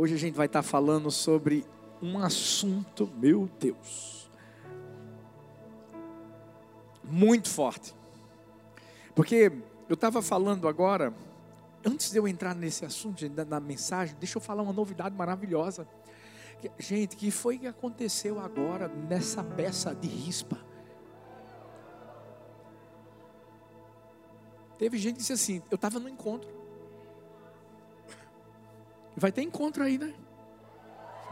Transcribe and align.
Hoje 0.00 0.14
a 0.14 0.16
gente 0.16 0.34
vai 0.34 0.46
estar 0.46 0.62
falando 0.62 1.10
sobre 1.10 1.62
um 2.00 2.18
assunto, 2.18 3.06
meu 3.18 3.50
Deus, 3.60 4.30
muito 7.04 7.50
forte. 7.50 7.94
Porque 9.14 9.52
eu 9.90 9.94
estava 9.94 10.22
falando 10.22 10.66
agora, 10.66 11.12
antes 11.84 12.10
de 12.10 12.16
eu 12.16 12.26
entrar 12.26 12.54
nesse 12.54 12.82
assunto, 12.82 13.22
na 13.46 13.60
mensagem, 13.60 14.16
deixa 14.18 14.38
eu 14.38 14.40
falar 14.40 14.62
uma 14.62 14.72
novidade 14.72 15.14
maravilhosa. 15.14 15.86
Gente, 16.78 17.14
que 17.14 17.30
foi 17.30 17.58
que 17.58 17.66
aconteceu 17.66 18.40
agora 18.40 18.88
nessa 18.88 19.44
peça 19.44 19.94
de 19.94 20.08
rispa? 20.08 20.56
Teve 24.78 24.96
gente 24.96 25.16
que 25.16 25.20
disse 25.20 25.34
assim: 25.34 25.62
eu 25.70 25.74
estava 25.74 26.00
no 26.00 26.08
encontro. 26.08 26.59
Vai 29.20 29.30
ter 29.30 29.42
encontro 29.42 29.84
aí, 29.84 29.98
né? 29.98 30.14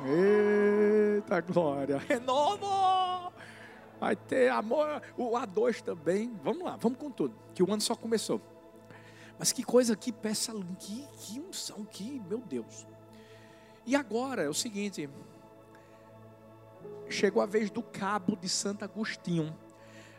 Eita 0.04 1.40
glória! 1.40 1.96
Renovo! 1.96 3.32
Vai 3.98 4.14
ter 4.14 4.50
amor, 4.50 5.00
o 5.16 5.30
A2 5.30 5.80
também. 5.80 6.38
Vamos 6.44 6.64
lá, 6.64 6.76
vamos 6.76 6.98
com 6.98 7.10
tudo. 7.10 7.34
Que 7.54 7.62
o 7.62 7.72
ano 7.72 7.80
só 7.80 7.96
começou. 7.96 8.42
Mas 9.38 9.52
que 9.52 9.62
coisa, 9.62 9.96
que 9.96 10.12
peça, 10.12 10.52
que, 10.78 11.08
que 11.18 11.40
unção, 11.40 11.82
que, 11.86 12.20
meu 12.28 12.40
Deus. 12.40 12.86
E 13.86 13.96
agora 13.96 14.42
é 14.42 14.48
o 14.50 14.54
seguinte: 14.54 15.08
chegou 17.08 17.40
a 17.42 17.46
vez 17.46 17.70
do 17.70 17.82
cabo 17.82 18.36
de 18.36 18.50
Santo 18.50 18.84
Agostinho. 18.84 19.56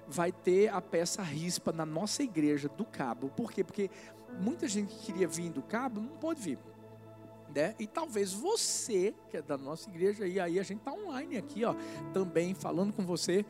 Vai 0.08 0.32
ter 0.32 0.70
a 0.70 0.82
peça 0.82 1.22
rispa 1.22 1.72
na 1.72 1.86
nossa 1.86 2.24
igreja 2.24 2.68
do 2.68 2.84
cabo. 2.84 3.30
Por 3.30 3.52
quê? 3.52 3.64
Porque 3.64 3.92
muita 4.40 4.68
gente 4.68 4.96
que 4.96 5.06
queria 5.06 5.28
vir 5.28 5.52
do 5.52 5.62
cabo 5.62 6.02
não 6.02 6.18
pode 6.18 6.42
vir. 6.42 6.58
Né? 7.54 7.76
E 7.80 7.88
talvez 7.88 8.32
você, 8.32 9.14
que 9.30 9.38
é 9.38 9.42
da 9.42 9.58
nossa 9.58 9.90
igreja, 9.90 10.28
e 10.28 10.40
aí 10.40 10.60
a 10.60 10.64
gente 10.64 10.80
está 10.80 10.94
online 10.94 11.38
aqui, 11.38 11.66
ó, 11.66 11.74
também 12.14 12.54
falando 12.54 12.94
com 12.94 13.06
você, 13.06 13.46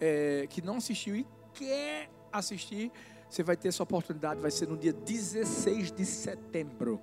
é, 0.00 0.46
que 0.50 0.60
não 0.60 0.76
assistiu 0.76 1.16
e 1.16 1.26
quer 1.54 2.10
assistir, 2.32 2.92
você 3.28 3.42
vai 3.42 3.56
ter 3.56 3.68
essa 3.68 3.82
oportunidade, 3.82 4.40
vai 4.40 4.50
ser 4.50 4.68
no 4.68 4.76
dia 4.76 4.92
16 4.92 5.92
de 5.92 6.04
setembro. 6.04 7.00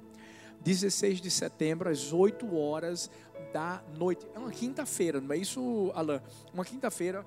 16 0.61 1.21
de 1.21 1.29
setembro, 1.29 1.89
às 1.89 2.11
8 2.11 2.55
horas 2.55 3.09
da 3.53 3.83
noite. 3.95 4.27
É 4.33 4.39
uma 4.39 4.49
quinta-feira, 4.49 5.21
não 5.21 5.33
é 5.33 5.37
isso, 5.37 5.91
Alain? 5.93 6.19
Uma 6.53 6.65
quinta-feira. 6.65 7.25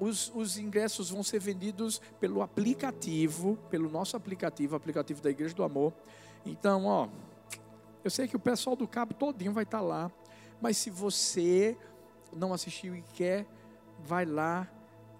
Os, 0.00 0.32
os, 0.34 0.58
ingressos 0.58 1.10
vão 1.10 1.22
ser 1.22 1.38
vendidos 1.38 2.00
pelo 2.18 2.42
aplicativo, 2.42 3.56
pelo 3.68 3.88
nosso 3.88 4.16
aplicativo, 4.16 4.74
aplicativo 4.74 5.20
da 5.20 5.30
Igreja 5.30 5.54
do 5.54 5.62
Amor. 5.62 5.92
Então, 6.44 6.86
ó, 6.86 7.08
eu 8.02 8.10
sei 8.10 8.26
que 8.26 8.36
o 8.36 8.40
pessoal 8.40 8.74
do 8.74 8.88
cabo 8.88 9.14
todinho 9.14 9.52
vai 9.52 9.64
estar 9.64 9.80
lá, 9.80 10.10
mas 10.60 10.76
se 10.76 10.90
você 10.90 11.76
não 12.34 12.52
assistiu 12.52 12.94
e 12.94 13.02
quer, 13.02 13.46
vai 13.98 14.24
lá 14.24 14.68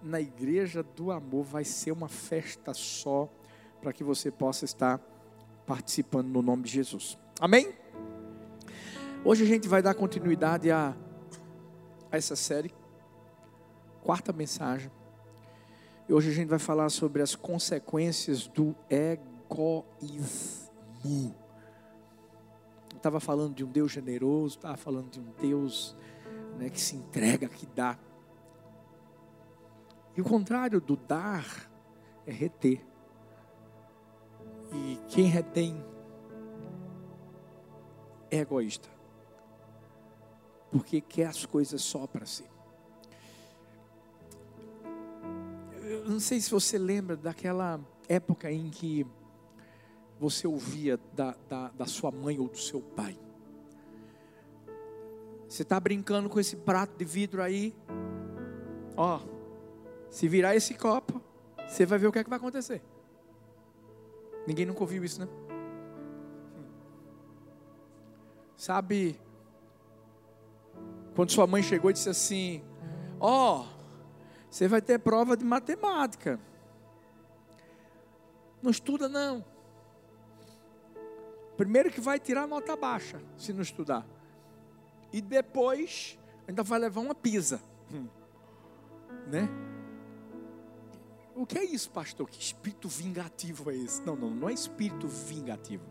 na 0.01 0.19
Igreja 0.19 0.81
do 0.81 1.11
Amor, 1.11 1.43
vai 1.43 1.63
ser 1.63 1.91
uma 1.91 2.07
festa 2.07 2.73
só 2.73 3.29
para 3.81 3.93
que 3.93 4.03
você 4.03 4.31
possa 4.31 4.65
estar 4.65 4.99
participando 5.65 6.27
no 6.27 6.41
nome 6.41 6.63
de 6.63 6.71
Jesus. 6.71 7.17
Amém? 7.39 7.73
Hoje 9.23 9.43
a 9.43 9.47
gente 9.47 9.67
vai 9.67 9.81
dar 9.81 9.93
continuidade 9.93 10.71
a, 10.71 10.95
a 12.11 12.17
essa 12.17 12.35
série, 12.35 12.73
quarta 14.01 14.33
mensagem. 14.33 14.91
E 16.09 16.13
hoje 16.13 16.31
a 16.31 16.33
gente 16.33 16.49
vai 16.49 16.59
falar 16.59 16.89
sobre 16.89 17.21
as 17.21 17.35
consequências 17.35 18.47
do 18.47 18.75
egoísmo. 18.89 20.61
Estava 23.01 23.19
falando 23.19 23.55
de 23.55 23.63
um 23.63 23.71
Deus 23.71 23.91
generoso, 23.91 24.57
estava 24.57 24.77
falando 24.77 25.09
de 25.09 25.19
um 25.19 25.31
Deus 25.41 25.95
né, 26.59 26.69
que 26.69 26.79
se 26.79 26.95
entrega, 26.95 27.49
que 27.49 27.65
dá. 27.65 27.97
E 30.15 30.21
o 30.21 30.23
contrário 30.23 30.79
do 30.79 30.95
dar 30.95 31.67
é 32.27 32.31
reter. 32.31 32.85
E 34.71 34.99
quem 35.07 35.25
retém 35.25 35.83
é 38.29 38.37
egoísta. 38.37 38.87
Porque 40.69 41.01
quer 41.01 41.25
as 41.25 41.43
coisas 41.43 41.81
só 41.81 42.05
para 42.05 42.27
si. 42.27 42.45
Eu 45.81 46.07
não 46.07 46.19
sei 46.19 46.39
se 46.39 46.51
você 46.51 46.77
lembra 46.77 47.17
daquela 47.17 47.79
época 48.07 48.51
em 48.51 48.69
que 48.69 49.07
você 50.21 50.45
ouvia 50.47 50.99
da, 51.13 51.35
da, 51.49 51.69
da 51.69 51.85
sua 51.87 52.11
mãe 52.11 52.37
ou 52.37 52.47
do 52.47 52.57
seu 52.59 52.79
pai. 52.79 53.17
Você 55.49 55.63
está 55.63 55.79
brincando 55.79 56.29
com 56.29 56.39
esse 56.39 56.55
prato 56.57 56.95
de 56.95 57.03
vidro 57.03 57.41
aí. 57.41 57.75
Ó, 58.95 59.19
se 60.11 60.27
virar 60.27 60.55
esse 60.55 60.75
copo, 60.75 61.19
você 61.67 61.87
vai 61.87 61.97
ver 61.97 62.05
o 62.05 62.11
que 62.11 62.19
é 62.19 62.23
que 62.23 62.29
vai 62.29 62.37
acontecer. 62.37 62.83
Ninguém 64.45 64.63
nunca 64.63 64.81
ouviu 64.81 65.03
isso, 65.03 65.19
né? 65.19 65.27
Sabe, 68.55 69.19
quando 71.15 71.31
sua 71.31 71.47
mãe 71.47 71.63
chegou 71.63 71.89
e 71.89 71.93
disse 71.93 72.09
assim: 72.09 72.63
Ó, 73.19 73.61
oh, 73.61 73.65
você 74.51 74.67
vai 74.67 74.83
ter 74.83 74.99
prova 74.99 75.35
de 75.35 75.43
matemática. 75.43 76.39
Não 78.61 78.69
estuda, 78.69 79.09
não. 79.09 79.50
Primeiro 81.57 81.91
que 81.91 82.01
vai 82.01 82.19
tirar 82.19 82.47
nota 82.47 82.75
baixa, 82.75 83.21
se 83.37 83.53
não 83.53 83.61
estudar. 83.61 84.05
E 85.11 85.21
depois, 85.21 86.17
ainda 86.47 86.63
vai 86.63 86.79
levar 86.79 87.01
uma 87.01 87.15
pisa. 87.15 87.61
Hum. 87.93 88.07
Né? 89.27 89.49
O 91.35 91.45
que 91.45 91.57
é 91.57 91.63
isso, 91.63 91.89
pastor? 91.91 92.29
Que 92.29 92.41
espírito 92.41 92.87
vingativo 92.87 93.69
é 93.71 93.75
esse? 93.75 94.01
Não, 94.03 94.15
não, 94.15 94.29
não 94.29 94.49
é 94.49 94.53
espírito 94.53 95.07
vingativo 95.07 95.83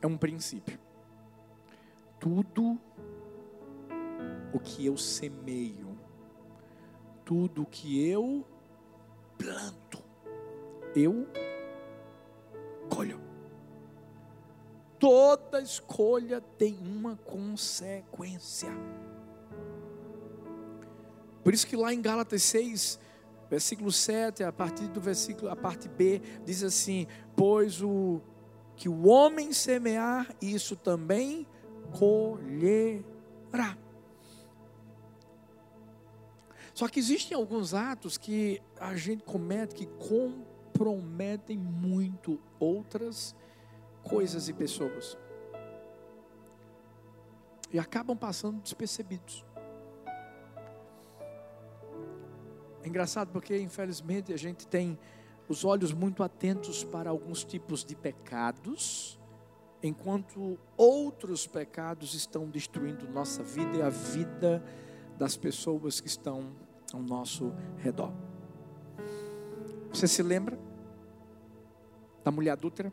é 0.00 0.06
um 0.06 0.16
princípio. 0.16 0.78
Tudo 2.18 2.78
o 4.52 4.58
que 4.58 4.86
eu 4.86 4.96
semeio, 4.96 5.98
tudo 7.24 7.62
o 7.62 7.66
que 7.66 8.08
eu 8.08 8.44
planto, 9.36 10.02
eu 10.94 11.26
colho. 12.88 13.27
Toda 14.98 15.60
escolha 15.60 16.40
tem 16.40 16.76
uma 16.78 17.16
consequência. 17.16 18.70
Por 21.44 21.54
isso 21.54 21.66
que 21.66 21.76
lá 21.76 21.94
em 21.94 22.02
Gálatas 22.02 22.42
6, 22.42 22.98
versículo 23.48 23.92
7, 23.92 24.42
a 24.42 24.52
partir 24.52 24.88
do 24.88 25.00
versículo, 25.00 25.50
a 25.50 25.56
parte 25.56 25.88
B, 25.88 26.20
diz 26.44 26.62
assim: 26.62 27.06
Pois 27.36 27.80
o 27.80 28.20
que 28.76 28.88
o 28.88 29.06
homem 29.06 29.52
semear, 29.52 30.34
isso 30.40 30.76
também 30.76 31.46
colherá. 31.98 33.76
Só 36.74 36.86
que 36.86 37.00
existem 37.00 37.36
alguns 37.36 37.74
atos 37.74 38.16
que 38.16 38.62
a 38.78 38.94
gente 38.94 39.24
comete 39.24 39.74
que 39.74 39.86
comprometem 39.86 41.58
muito 41.58 42.38
outras 42.60 43.34
e 44.48 44.52
pessoas. 44.52 45.18
E 47.72 47.78
acabam 47.78 48.16
passando 48.16 48.60
despercebidos. 48.60 49.44
É 52.82 52.88
engraçado 52.88 53.30
porque, 53.30 53.58
infelizmente, 53.58 54.32
a 54.32 54.36
gente 54.36 54.66
tem 54.66 54.98
os 55.48 55.64
olhos 55.64 55.92
muito 55.92 56.22
atentos 56.22 56.84
para 56.84 57.10
alguns 57.10 57.44
tipos 57.44 57.84
de 57.84 57.94
pecados, 57.94 59.18
enquanto 59.82 60.58
outros 60.76 61.46
pecados 61.46 62.14
estão 62.14 62.48
destruindo 62.48 63.08
nossa 63.08 63.42
vida 63.42 63.76
e 63.76 63.82
a 63.82 63.90
vida 63.90 64.62
das 65.18 65.36
pessoas 65.36 66.00
que 66.00 66.08
estão 66.08 66.52
ao 66.92 67.00
nosso 67.00 67.52
redor. 67.76 68.12
Você 69.92 70.06
se 70.06 70.22
lembra 70.22 70.58
da 72.24 72.30
mulher 72.30 72.52
adúltera? 72.52 72.92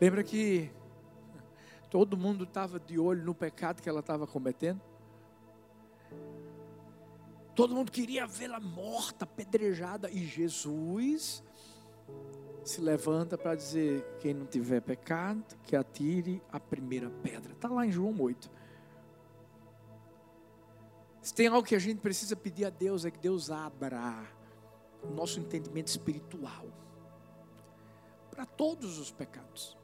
Lembra 0.00 0.22
que 0.22 0.70
todo 1.90 2.16
mundo 2.16 2.44
estava 2.44 2.78
de 2.78 2.98
olho 2.98 3.24
no 3.24 3.34
pecado 3.34 3.82
que 3.82 3.88
ela 3.88 4.00
estava 4.00 4.26
cometendo? 4.26 4.80
Todo 7.54 7.74
mundo 7.74 7.90
queria 7.90 8.24
vê-la 8.26 8.60
morta, 8.60 9.24
apedrejada. 9.24 10.08
E 10.08 10.24
Jesus 10.24 11.42
se 12.62 12.80
levanta 12.80 13.36
para 13.36 13.56
dizer: 13.56 14.04
quem 14.20 14.32
não 14.32 14.46
tiver 14.46 14.80
pecado, 14.80 15.56
que 15.64 15.74
atire 15.74 16.40
a 16.52 16.60
primeira 16.60 17.10
pedra. 17.10 17.52
Está 17.52 17.68
lá 17.68 17.84
em 17.84 17.90
João 17.90 18.14
8. 18.20 18.48
Se 21.20 21.34
tem 21.34 21.48
algo 21.48 21.66
que 21.66 21.74
a 21.74 21.80
gente 21.80 22.00
precisa 22.00 22.36
pedir 22.36 22.64
a 22.66 22.70
Deus, 22.70 23.04
é 23.04 23.10
que 23.10 23.18
Deus 23.18 23.50
abra 23.50 24.24
o 25.02 25.08
nosso 25.08 25.40
entendimento 25.40 25.88
espiritual 25.88 26.66
para 28.30 28.46
todos 28.46 28.98
os 28.98 29.10
pecados. 29.10 29.77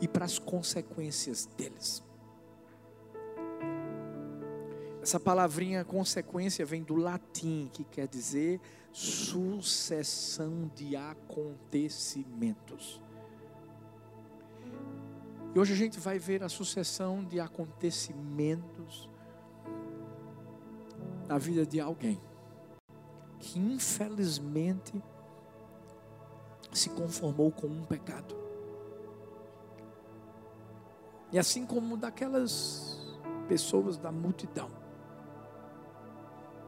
E 0.00 0.08
para 0.08 0.24
as 0.24 0.38
consequências 0.38 1.46
deles. 1.46 2.02
Essa 5.02 5.18
palavrinha 5.18 5.84
consequência 5.84 6.64
vem 6.64 6.82
do 6.82 6.94
latim, 6.94 7.68
que 7.72 7.84
quer 7.84 8.06
dizer 8.06 8.60
sucessão 8.92 10.70
de 10.74 10.96
acontecimentos. 10.96 13.00
E 15.54 15.58
hoje 15.58 15.72
a 15.72 15.76
gente 15.76 15.98
vai 15.98 16.18
ver 16.18 16.42
a 16.42 16.48
sucessão 16.48 17.24
de 17.24 17.40
acontecimentos 17.40 19.08
na 21.26 21.38
vida 21.38 21.66
de 21.66 21.80
alguém 21.80 22.20
que 23.40 23.58
infelizmente 23.58 25.02
se 26.72 26.90
conformou 26.90 27.50
com 27.50 27.66
um 27.66 27.84
pecado. 27.84 28.36
E 31.32 31.38
assim 31.38 31.64
como 31.64 31.96
daquelas 31.96 33.18
pessoas 33.48 33.96
da 33.96 34.10
multidão 34.10 34.70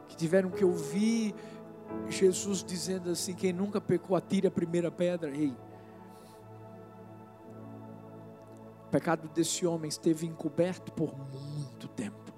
que 0.09 0.17
tiveram 0.17 0.51
que 0.51 0.65
ouvir 0.65 1.35
Jesus 2.09 2.63
dizendo 2.63 3.11
assim: 3.11 3.35
quem 3.35 3.53
nunca 3.53 3.81
pecou, 3.81 4.17
atire 4.17 4.47
a 4.47 4.51
primeira 4.51 4.91
pedra. 4.91 5.31
Ei, 5.31 5.57
o 8.87 8.91
pecado 8.91 9.29
desse 9.29 9.67
homem 9.67 9.89
esteve 9.89 10.27
encoberto 10.27 10.93
por 10.93 11.15
muito 11.17 11.89
tempo. 11.89 12.33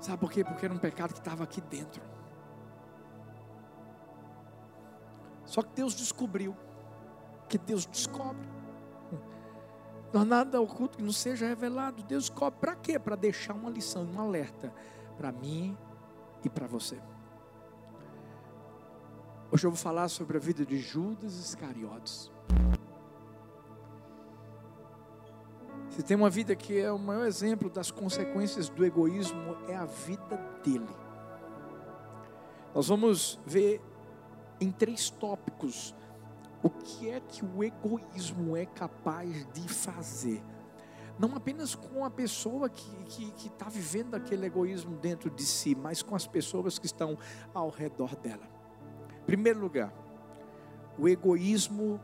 Sabe 0.00 0.18
por 0.18 0.30
quê? 0.30 0.44
Porque 0.44 0.64
era 0.64 0.74
um 0.74 0.78
pecado 0.78 1.12
que 1.12 1.18
estava 1.18 1.44
aqui 1.44 1.60
dentro. 1.60 2.02
Só 5.46 5.62
que 5.62 5.74
Deus 5.74 5.94
descobriu, 5.94 6.54
que 7.48 7.56
Deus 7.56 7.86
descobre. 7.86 8.46
Não 10.12 10.22
há 10.22 10.24
nada 10.24 10.60
oculto 10.60 10.98
que 10.98 11.04
não 11.04 11.12
seja 11.12 11.46
revelado. 11.46 12.02
Deus 12.02 12.28
descobre 12.28 12.58
para 12.60 12.74
quê? 12.74 12.98
Para 12.98 13.16
deixar 13.16 13.54
uma 13.54 13.70
lição, 13.70 14.04
um 14.04 14.20
alerta 14.20 14.72
para 15.16 15.32
mim 15.32 15.76
e 16.44 16.48
para 16.48 16.66
você. 16.66 17.00
Hoje 19.50 19.66
eu 19.66 19.70
vou 19.70 19.78
falar 19.78 20.08
sobre 20.08 20.36
a 20.36 20.40
vida 20.40 20.66
de 20.66 20.78
Judas 20.78 21.34
Iscariotes. 21.34 22.30
Se 25.90 26.02
tem 26.02 26.16
uma 26.16 26.28
vida 26.28 26.54
que 26.54 26.78
é 26.78 26.92
o 26.92 26.98
maior 26.98 27.26
exemplo 27.26 27.70
das 27.70 27.90
consequências 27.90 28.68
do 28.68 28.84
egoísmo, 28.84 29.56
é 29.68 29.76
a 29.76 29.86
vida 29.86 30.36
dele. 30.62 30.94
Nós 32.74 32.88
vamos 32.88 33.40
ver 33.46 33.80
em 34.60 34.70
três 34.70 35.10
tópicos 35.10 35.94
o 36.62 36.70
que 36.70 37.10
é 37.10 37.20
que 37.20 37.44
o 37.44 37.62
egoísmo 37.62 38.56
é 38.56 38.66
capaz 38.66 39.46
de 39.52 39.68
fazer 39.68 40.42
não 41.18 41.34
apenas 41.34 41.74
com 41.74 42.04
a 42.04 42.10
pessoa 42.10 42.68
que 42.68 43.32
está 43.46 43.68
vivendo 43.68 44.14
aquele 44.14 44.46
egoísmo 44.46 44.96
dentro 44.96 45.30
de 45.30 45.44
si, 45.44 45.74
mas 45.74 46.02
com 46.02 46.14
as 46.14 46.26
pessoas 46.26 46.78
que 46.78 46.84
estão 46.84 47.16
ao 47.54 47.70
redor 47.70 48.14
dela. 48.16 48.46
Primeiro 49.24 49.58
lugar, 49.58 49.92
o 50.98 51.08
egoísmo 51.08 51.98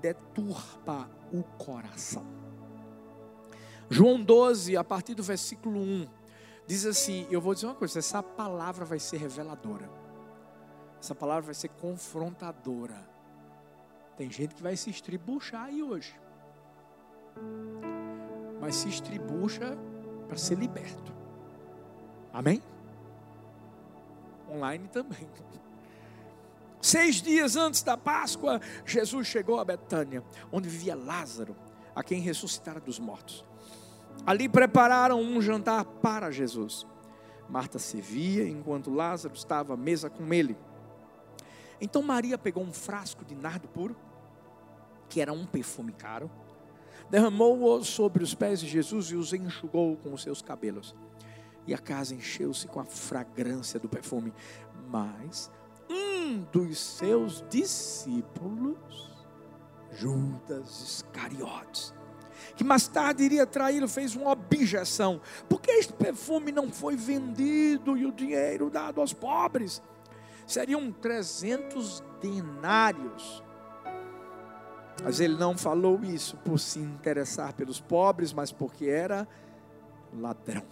deturpa 0.00 1.08
o 1.32 1.42
coração. 1.56 2.26
João 3.88 4.20
12, 4.20 4.76
a 4.76 4.82
partir 4.82 5.14
do 5.14 5.22
versículo 5.22 5.80
1, 5.80 6.08
diz 6.66 6.84
assim: 6.84 7.26
Eu 7.30 7.40
vou 7.40 7.54
dizer 7.54 7.66
uma 7.66 7.74
coisa, 7.76 8.00
essa 8.00 8.22
palavra 8.22 8.84
vai 8.84 8.98
ser 8.98 9.18
reveladora, 9.18 9.88
essa 11.00 11.14
palavra 11.14 11.46
vai 11.46 11.54
ser 11.54 11.68
confrontadora. 11.68 13.08
Tem 14.16 14.30
gente 14.30 14.54
que 14.54 14.62
vai 14.62 14.76
se 14.76 14.90
estribuchar 14.90 15.64
aí 15.64 15.82
hoje 15.82 16.14
mas 18.60 18.76
se 18.76 18.88
estribucha 18.88 19.76
para 20.26 20.36
ser 20.36 20.56
liberto. 20.56 21.12
Amém? 22.32 22.62
Online 24.50 24.88
também. 24.88 25.28
Seis 26.80 27.16
dias 27.16 27.56
antes 27.56 27.82
da 27.82 27.96
Páscoa, 27.96 28.60
Jesus 28.84 29.26
chegou 29.26 29.58
a 29.58 29.64
Betânia, 29.64 30.22
onde 30.52 30.68
vivia 30.68 30.94
Lázaro, 30.94 31.56
a 31.94 32.02
quem 32.02 32.20
ressuscitara 32.20 32.80
dos 32.80 32.98
mortos. 32.98 33.44
Ali 34.26 34.48
prepararam 34.48 35.20
um 35.20 35.40
jantar 35.40 35.84
para 35.84 36.30
Jesus. 36.30 36.86
Marta 37.48 37.78
servia 37.78 38.46
enquanto 38.48 38.92
Lázaro 38.92 39.34
estava 39.34 39.74
à 39.74 39.76
mesa 39.76 40.10
com 40.10 40.32
ele. 40.32 40.56
Então 41.80 42.02
Maria 42.02 42.36
pegou 42.36 42.62
um 42.62 42.72
frasco 42.72 43.24
de 43.24 43.34
nardo 43.34 43.68
puro, 43.68 43.96
que 45.08 45.20
era 45.20 45.32
um 45.32 45.46
perfume 45.46 45.92
caro, 45.92 46.30
derramou-o 47.10 47.84
sobre 47.84 48.22
os 48.22 48.34
pés 48.34 48.60
de 48.60 48.68
Jesus 48.68 49.06
e 49.06 49.16
os 49.16 49.32
enxugou 49.32 49.96
com 49.96 50.12
os 50.12 50.22
seus 50.22 50.42
cabelos. 50.42 50.94
E 51.66 51.74
a 51.74 51.78
casa 51.78 52.14
encheu-se 52.14 52.66
com 52.66 52.80
a 52.80 52.84
fragrância 52.84 53.78
do 53.78 53.88
perfume. 53.88 54.32
Mas 54.88 55.50
um 55.88 56.40
dos 56.52 56.78
seus 56.78 57.44
discípulos, 57.48 59.26
Judas 59.92 60.80
Iscariotes, 60.80 61.94
que 62.56 62.64
mais 62.64 62.88
tarde 62.88 63.22
iria 63.22 63.46
traí-lo, 63.46 63.88
fez 63.88 64.16
uma 64.16 64.30
objeção: 64.30 65.20
por 65.48 65.60
que 65.60 65.70
este 65.72 65.92
perfume 65.92 66.52
não 66.52 66.70
foi 66.70 66.96
vendido 66.96 67.96
e 67.96 68.06
o 68.06 68.12
dinheiro 68.12 68.70
dado 68.70 69.00
aos 69.00 69.12
pobres? 69.12 69.82
Seriam 70.48 70.90
300 70.90 72.02
denários 72.20 73.44
mas 75.02 75.20
ele 75.20 75.36
não 75.36 75.56
falou 75.56 76.00
isso 76.02 76.36
por 76.38 76.58
se 76.58 76.80
interessar 76.80 77.52
pelos 77.54 77.80
pobres, 77.80 78.32
mas 78.32 78.50
porque 78.50 78.86
era 78.86 79.28
ladrão. 80.12 80.64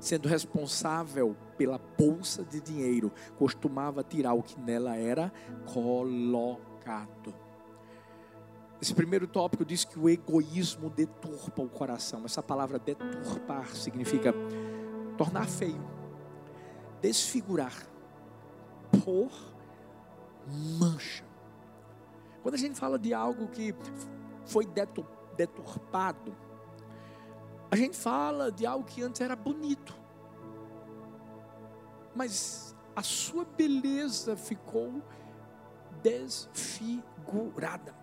Sendo 0.00 0.28
responsável 0.28 1.36
pela 1.56 1.78
bolsa 1.98 2.44
de 2.44 2.60
dinheiro, 2.60 3.12
costumava 3.38 4.02
tirar 4.02 4.34
o 4.34 4.42
que 4.42 4.58
nela 4.60 4.96
era 4.96 5.32
colocado. 5.72 7.34
Esse 8.80 8.94
primeiro 8.94 9.26
tópico 9.26 9.64
diz 9.64 9.84
que 9.84 9.98
o 9.98 10.08
egoísmo 10.08 10.90
deturpa 10.90 11.62
o 11.62 11.68
coração. 11.68 12.24
Essa 12.24 12.42
palavra 12.42 12.78
deturpar 12.78 13.68
significa 13.74 14.34
tornar 15.16 15.48
feio, 15.48 15.82
desfigurar, 17.00 17.74
pôr 19.04 19.30
mancha. 20.78 21.24
Quando 22.42 22.54
a 22.54 22.58
gente 22.58 22.78
fala 22.78 22.98
de 22.98 23.12
algo 23.12 23.48
que 23.48 23.74
foi 24.44 24.66
deturpado, 25.36 26.36
a 27.70 27.76
gente 27.76 27.96
fala 27.96 28.52
de 28.52 28.64
algo 28.64 28.84
que 28.84 29.02
antes 29.02 29.20
era 29.20 29.34
bonito, 29.34 29.96
mas 32.14 32.76
a 32.94 33.02
sua 33.02 33.44
beleza 33.44 34.36
ficou 34.36 35.02
desfigurada. 36.02 37.94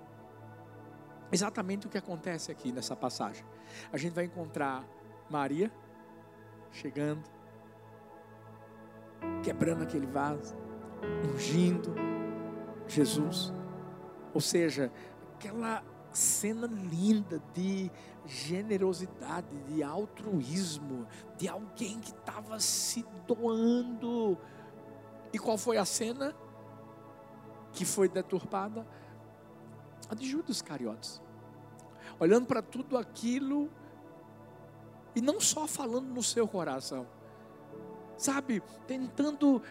Exatamente 1.32 1.88
o 1.88 1.90
que 1.90 1.98
acontece 1.98 2.52
aqui 2.52 2.72
nessa 2.72 2.96
passagem. 2.96 3.46
A 3.92 3.98
gente 3.98 4.14
vai 4.14 4.26
encontrar 4.26 4.86
Maria 5.30 5.72
chegando, 6.72 7.24
quebrando 9.42 9.84
aquele 9.84 10.06
vaso, 10.06 10.56
ungindo 11.34 11.94
Jesus. 12.88 13.54
Ou 14.34 14.42
seja, 14.42 14.92
aquela 15.36 15.84
cena 16.12 16.68
linda 16.68 17.42
de 17.54 17.92
generosidade, 18.26 19.58
de 19.68 19.84
altruísmo, 19.84 21.08
de 21.38 21.48
alguém 21.48 22.00
que 22.00 22.12
estava 22.12 22.60
se 22.60 23.06
doando. 23.28 24.38
E 25.32 25.40
qual 25.40 25.58
foi 25.58 25.78
a 25.78 25.86
cena 25.86 26.36
que 27.72 27.86
foi 27.86 28.08
deturpada? 28.08 28.86
A 30.10 30.16
de 30.16 30.30
Judas 30.30 30.62
Cariotes. 30.62 31.22
Olhando 32.20 32.46
para 32.46 32.62
tudo 32.62 32.98
aquilo 32.98 33.70
e 35.16 35.22
não 35.22 35.40
só 35.40 35.68
falando 35.68 36.08
no 36.08 36.24
seu 36.24 36.48
coração, 36.48 37.08
sabe, 38.18 38.62
tentando 38.88 39.62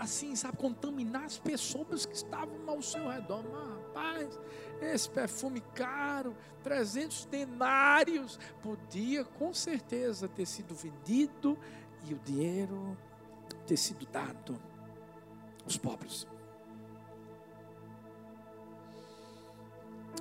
assim, 0.00 0.34
sabe, 0.34 0.56
contaminar 0.56 1.24
as 1.24 1.38
pessoas 1.38 2.06
que 2.06 2.14
estavam 2.14 2.58
ao 2.66 2.80
seu 2.80 3.06
redor. 3.06 3.44
Mas, 3.44 3.68
rapaz, 3.68 4.40
esse 4.80 5.10
perfume 5.10 5.60
caro, 5.74 6.34
300 6.62 7.26
denários, 7.26 8.38
podia 8.62 9.24
com 9.24 9.52
certeza 9.52 10.26
ter 10.26 10.46
sido 10.46 10.74
vendido 10.74 11.56
e 12.08 12.14
o 12.14 12.18
dinheiro 12.18 12.96
ter 13.66 13.76
sido 13.76 14.06
dado 14.06 14.58
aos 15.64 15.76
pobres. 15.76 16.26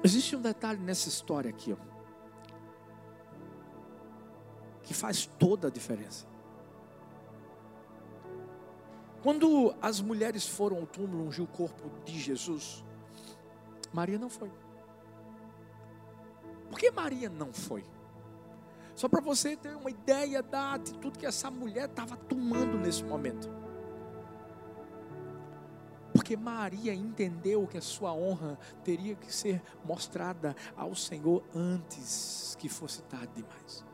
Existe 0.03 0.35
um 0.35 0.41
detalhe 0.41 0.79
nessa 0.79 1.07
história 1.07 1.49
aqui, 1.49 1.73
ó, 1.73 1.77
que 4.83 4.93
faz 4.93 5.25
toda 5.25 5.69
a 5.69 5.71
diferença. 5.71 6.28
Quando 9.21 9.75
as 9.81 9.99
mulheres 9.99 10.47
foram 10.47 10.77
ao 10.77 10.85
túmulo 10.85 11.25
ungir 11.27 11.43
o 11.43 11.47
corpo 11.47 11.89
de 12.05 12.17
Jesus, 12.19 12.83
Maria 13.91 14.17
não 14.17 14.29
foi. 14.29 14.51
Por 16.69 16.79
que 16.79 16.89
Maria 16.91 17.29
não 17.29 17.51
foi? 17.51 17.83
Só 18.95 19.07
para 19.09 19.21
você 19.21 19.55
ter 19.55 19.75
uma 19.75 19.89
ideia 19.89 20.43
da 20.43 20.73
atitude 20.73 21.17
que 21.17 21.25
essa 21.25 21.49
mulher 21.49 21.85
estava 21.89 22.15
tomando 22.15 22.77
nesse 22.77 23.03
momento. 23.03 23.49
Porque 26.13 26.35
Maria 26.35 26.93
entendeu 26.93 27.65
que 27.65 27.77
a 27.77 27.81
sua 27.81 28.13
honra 28.13 28.57
teria 28.83 29.15
que 29.15 29.33
ser 29.33 29.61
mostrada 29.85 30.55
ao 30.75 30.93
Senhor 30.95 31.43
antes 31.55 32.55
que 32.59 32.67
fosse 32.67 33.01
tarde 33.03 33.31
demais. 33.35 33.85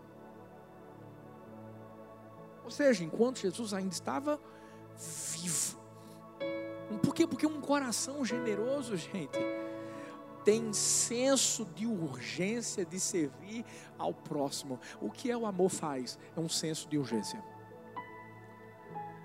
Ou 2.63 2.71
seja, 2.71 3.03
enquanto 3.03 3.39
Jesus 3.39 3.75
ainda 3.75 3.93
estava 3.93 4.39
vivo. 4.97 5.79
Por 7.01 7.13
quê? 7.13 7.27
Porque 7.27 7.45
um 7.45 7.61
coração 7.61 8.23
generoso, 8.23 8.95
gente, 8.97 9.37
tem 10.43 10.71
senso 10.71 11.65
de 11.65 11.87
urgência 11.87 12.85
de 12.85 12.99
servir 12.99 13.65
ao 13.97 14.13
próximo. 14.13 14.79
O 15.01 15.09
que 15.09 15.31
é 15.31 15.35
o 15.35 15.45
amor 15.45 15.69
faz? 15.69 16.19
É 16.37 16.39
um 16.39 16.47
senso 16.47 16.87
de 16.87 16.97
urgência. 16.97 17.43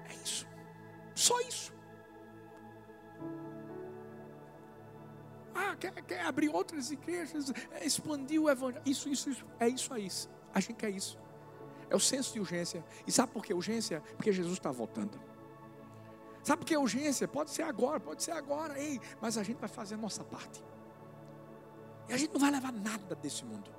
É 0.08 0.14
isso. 0.24 0.46
Só 1.14 1.38
isso. 1.42 1.74
Ah, 5.54 5.76
quer, 5.76 5.92
quer 6.02 6.24
abrir 6.24 6.48
outras 6.48 6.90
igrejas, 6.90 7.52
é, 7.72 7.84
expandir 7.84 8.40
o 8.40 8.48
evangelho. 8.48 8.82
Isso, 8.86 9.08
isso, 9.08 9.28
isso. 9.28 9.44
É 9.58 9.68
isso 9.68 9.92
aí. 9.92 10.08
A 10.54 10.60
gente 10.60 10.76
quer 10.76 10.90
isso. 10.90 11.18
É 11.90 11.94
o 11.94 12.00
senso 12.00 12.32
de 12.32 12.40
urgência. 12.40 12.82
E 13.06 13.12
sabe 13.12 13.32
por 13.32 13.44
que 13.44 13.52
urgência? 13.52 14.00
Porque 14.16 14.32
Jesus 14.32 14.54
está 14.54 14.70
voltando. 14.70 15.20
Sabe 16.42 16.60
por 16.60 16.66
que 16.66 16.76
urgência? 16.76 17.28
Pode 17.28 17.50
ser 17.50 17.62
agora, 17.62 18.00
pode 18.00 18.22
ser 18.22 18.32
agora, 18.32 18.78
ei, 18.78 19.00
mas 19.20 19.36
a 19.36 19.42
gente 19.42 19.58
vai 19.58 19.68
fazer 19.68 19.94
a 19.94 19.98
nossa 19.98 20.24
parte. 20.24 20.62
E 22.08 22.12
a 22.12 22.16
gente 22.16 22.32
não 22.32 22.40
vai 22.40 22.50
levar 22.50 22.72
nada 22.72 23.14
desse 23.14 23.44
mundo. 23.44 23.70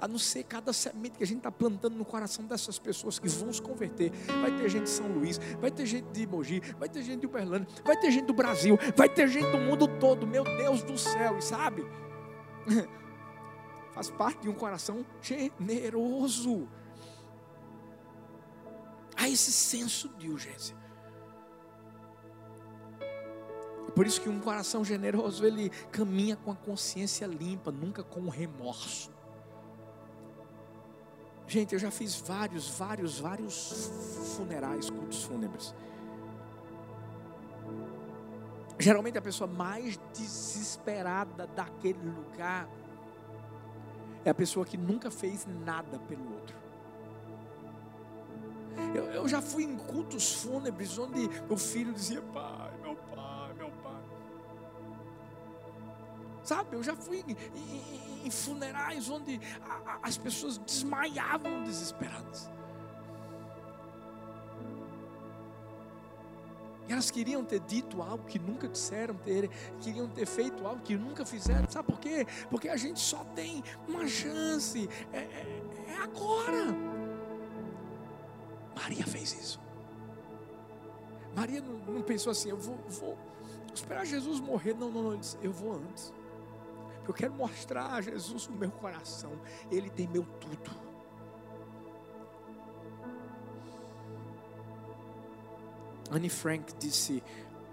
A 0.00 0.06
não 0.06 0.18
ser 0.18 0.44
cada 0.44 0.72
semente 0.72 1.18
que 1.18 1.24
a 1.24 1.26
gente 1.26 1.38
está 1.38 1.50
plantando 1.50 1.96
no 1.96 2.04
coração 2.04 2.44
dessas 2.44 2.78
pessoas 2.78 3.18
que 3.18 3.28
vão 3.28 3.52
se 3.52 3.60
converter. 3.60 4.12
Vai 4.40 4.56
ter 4.56 4.68
gente 4.68 4.84
de 4.84 4.90
São 4.90 5.08
Luís, 5.08 5.38
vai 5.60 5.70
ter 5.72 5.84
gente 5.86 6.06
de 6.12 6.26
Mogi, 6.26 6.60
vai 6.78 6.88
ter 6.88 7.02
gente 7.02 7.20
de 7.20 7.26
Uberlândia, 7.26 7.68
vai 7.84 7.96
ter 7.98 8.12
gente 8.12 8.26
do 8.26 8.32
Brasil, 8.32 8.78
vai 8.96 9.08
ter 9.08 9.26
gente 9.26 9.50
do 9.50 9.58
mundo 9.58 9.88
todo. 9.98 10.24
Meu 10.24 10.44
Deus 10.44 10.82
do 10.84 10.96
céu, 10.96 11.36
e 11.38 11.42
sabe? 11.42 11.84
Faz 13.92 14.08
parte 14.08 14.42
de 14.42 14.48
um 14.48 14.54
coração 14.54 15.04
generoso. 15.20 16.68
Há 19.16 19.28
esse 19.28 19.50
senso 19.50 20.08
de 20.10 20.30
urgência. 20.30 20.76
Por 23.98 24.06
isso 24.06 24.20
que 24.20 24.28
um 24.28 24.38
coração 24.38 24.84
generoso, 24.84 25.44
ele 25.44 25.70
caminha 25.90 26.36
com 26.36 26.52
a 26.52 26.54
consciência 26.54 27.26
limpa, 27.26 27.72
nunca 27.72 28.04
com 28.04 28.28
remorso. 28.28 29.10
Gente, 31.48 31.72
eu 31.72 31.80
já 31.80 31.90
fiz 31.90 32.14
vários, 32.14 32.68
vários, 32.68 33.18
vários 33.18 33.90
funerais, 34.36 34.88
cultos 34.88 35.24
fúnebres. 35.24 35.74
Geralmente 38.78 39.18
a 39.18 39.20
pessoa 39.20 39.50
mais 39.50 39.98
desesperada 40.16 41.48
daquele 41.48 41.98
lugar 42.08 42.68
é 44.24 44.30
a 44.30 44.34
pessoa 44.34 44.64
que 44.64 44.76
nunca 44.76 45.10
fez 45.10 45.44
nada 45.44 45.98
pelo 45.98 46.34
outro. 46.34 46.56
Eu, 48.94 49.04
eu 49.06 49.28
já 49.28 49.42
fui 49.42 49.64
em 49.64 49.76
cultos 49.76 50.34
fúnebres 50.34 50.96
onde 50.96 51.28
o 51.50 51.56
filho 51.56 51.92
dizia: 51.92 52.22
Pai, 52.32 52.67
Sabe, 56.48 56.76
eu 56.76 56.82
já 56.82 56.96
fui 56.96 57.22
em, 57.28 57.36
em, 57.54 58.26
em 58.26 58.30
funerais 58.30 59.10
onde 59.10 59.38
a, 59.60 59.74
a, 59.74 59.98
as 60.04 60.16
pessoas 60.16 60.56
desmaiavam 60.56 61.62
desesperadas. 61.62 62.50
E 66.88 66.92
elas 66.92 67.10
queriam 67.10 67.44
ter 67.44 67.60
dito 67.60 68.00
algo 68.00 68.24
que 68.24 68.38
nunca 68.38 68.66
disseram, 68.66 69.14
ter, 69.16 69.50
queriam 69.82 70.08
ter 70.08 70.24
feito 70.24 70.66
algo 70.66 70.80
que 70.80 70.96
nunca 70.96 71.22
fizeram. 71.26 71.68
Sabe 71.68 71.88
por 71.88 72.00
quê? 72.00 72.26
Porque 72.48 72.70
a 72.70 72.78
gente 72.78 72.98
só 72.98 73.22
tem 73.34 73.62
uma 73.86 74.08
chance. 74.08 74.88
É, 75.12 75.18
é, 75.18 75.62
é 75.88 75.96
agora. 75.98 76.74
Maria 78.74 79.06
fez 79.06 79.34
isso. 79.38 79.60
Maria 81.36 81.60
não, 81.60 81.74
não 81.92 82.00
pensou 82.00 82.30
assim, 82.30 82.48
eu 82.48 82.56
vou, 82.56 82.78
vou, 82.88 83.18
esperar 83.74 84.06
Jesus 84.06 84.40
morrer. 84.40 84.72
Não, 84.72 84.90
não, 84.90 85.02
não. 85.02 85.10
Ele 85.10 85.20
disse, 85.20 85.36
eu 85.42 85.52
vou 85.52 85.74
antes. 85.74 86.10
Eu 87.08 87.14
quero 87.14 87.32
mostrar 87.32 87.94
a 87.94 88.02
Jesus 88.02 88.46
no 88.48 88.56
meu 88.56 88.70
coração. 88.70 89.32
Ele 89.70 89.88
tem 89.88 90.06
meu 90.06 90.24
tudo. 90.24 90.70
Anne 96.10 96.28
Frank 96.28 96.74
disse: 96.78 97.22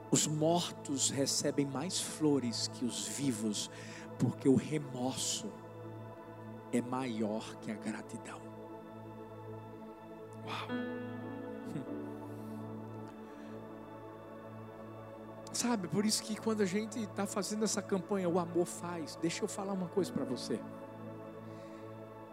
os 0.09 0.25
mortos 0.25 1.09
recebem 1.09 1.65
mais 1.65 1.99
flores 1.99 2.69
que 2.69 2.85
os 2.85 3.09
vivos, 3.09 3.69
porque 4.17 4.47
o 4.47 4.55
remorso 4.55 5.51
é 6.71 6.81
maior 6.81 7.55
que 7.57 7.71
a 7.71 7.75
gratidão. 7.75 8.39
Uau! 10.45 11.04
Sabe, 15.55 15.87
por 15.87 16.05
isso 16.05 16.21
que 16.21 16.35
quando 16.35 16.59
a 16.59 16.65
gente 16.65 16.99
está 16.99 17.25
fazendo 17.25 17.63
essa 17.63 17.81
campanha, 17.81 18.27
o 18.27 18.37
amor 18.37 18.65
faz. 18.65 19.15
Deixa 19.21 19.41
eu 19.41 19.47
falar 19.47 19.71
uma 19.71 19.87
coisa 19.87 20.11
para 20.11 20.25
você. 20.25 20.59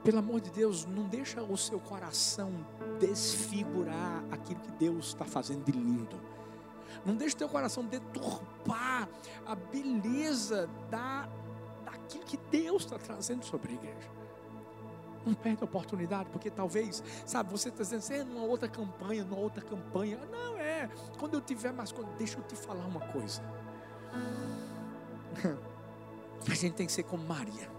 Pelo 0.02 0.18
amor 0.18 0.40
de 0.40 0.50
Deus, 0.50 0.84
não 0.84 1.04
deixa 1.04 1.40
o 1.40 1.56
seu 1.56 1.78
coração 1.78 2.50
desfigurar 2.98 4.24
aquilo 4.28 4.58
que 4.58 4.72
Deus 4.72 5.06
está 5.06 5.24
fazendo 5.24 5.64
de 5.64 5.70
lindo. 5.70 6.20
Não 7.06 7.14
deixa 7.14 7.36
o 7.36 7.38
teu 7.38 7.48
coração 7.48 7.84
deturpar 7.84 9.08
a 9.46 9.54
beleza 9.54 10.68
da, 10.90 11.28
daquilo 11.84 12.24
que 12.24 12.36
Deus 12.50 12.82
está 12.82 12.98
trazendo 12.98 13.44
sobre 13.44 13.70
a 13.70 13.74
igreja. 13.76 14.21
Não 15.24 15.34
perde 15.34 15.62
a 15.62 15.64
oportunidade, 15.64 16.28
porque 16.30 16.50
talvez, 16.50 17.02
sabe, 17.24 17.50
você 17.50 17.68
está 17.68 17.82
dizendo, 17.82 18.00
você 18.00 18.14
é 18.14 18.24
numa 18.24 18.44
outra 18.44 18.68
campanha, 18.68 19.24
numa 19.24 19.38
outra 19.38 19.62
campanha. 19.62 20.18
Não, 20.30 20.58
é. 20.58 20.90
Quando 21.18 21.34
eu 21.34 21.40
tiver 21.40 21.72
mais 21.72 21.92
quando 21.92 22.16
deixa 22.16 22.38
eu 22.38 22.42
te 22.42 22.56
falar 22.56 22.84
uma 22.86 23.00
coisa. 23.00 23.42
A 26.50 26.54
gente 26.54 26.74
tem 26.74 26.86
que 26.86 26.92
ser 26.92 27.04
como 27.04 27.24
Maria. 27.24 27.70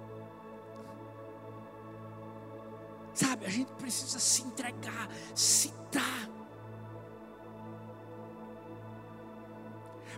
Sabe, 3.14 3.46
a 3.46 3.50
gente 3.50 3.72
precisa 3.74 4.18
se 4.18 4.42
entregar, 4.42 5.08
se 5.36 5.72
dar. 5.92 6.30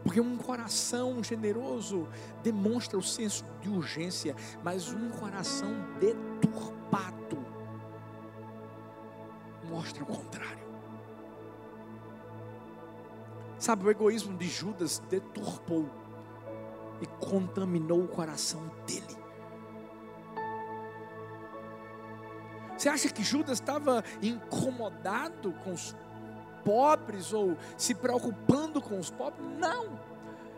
Porque 0.03 0.21
um 0.21 0.37
coração 0.37 1.21
generoso 1.23 2.07
demonstra 2.43 2.97
o 2.97 3.03
senso 3.03 3.43
de 3.59 3.69
urgência, 3.69 4.35
mas 4.63 4.93
um 4.93 5.09
coração 5.09 5.73
deturpado 5.99 6.74
mostra 9.85 10.03
o 10.03 10.07
contrário. 10.07 10.65
Sabe, 13.59 13.85
o 13.85 13.91
egoísmo 13.91 14.35
de 14.35 14.47
Judas 14.47 14.99
deturpou 15.09 15.87
e 16.99 17.05
contaminou 17.23 18.03
o 18.03 18.07
coração 18.07 18.61
dele. 18.87 19.25
Você 22.75 22.89
acha 22.89 23.09
que 23.09 23.23
Judas 23.23 23.59
estava 23.59 24.03
incomodado 24.21 25.53
com 25.63 25.71
os 25.71 25.95
pobres 26.63 27.31
ou 27.31 27.55
se 27.77 27.93
preocupando 27.93 28.81
com 28.81 28.99
os 28.99 29.11
pobres. 29.11 29.45
Não. 29.59 29.99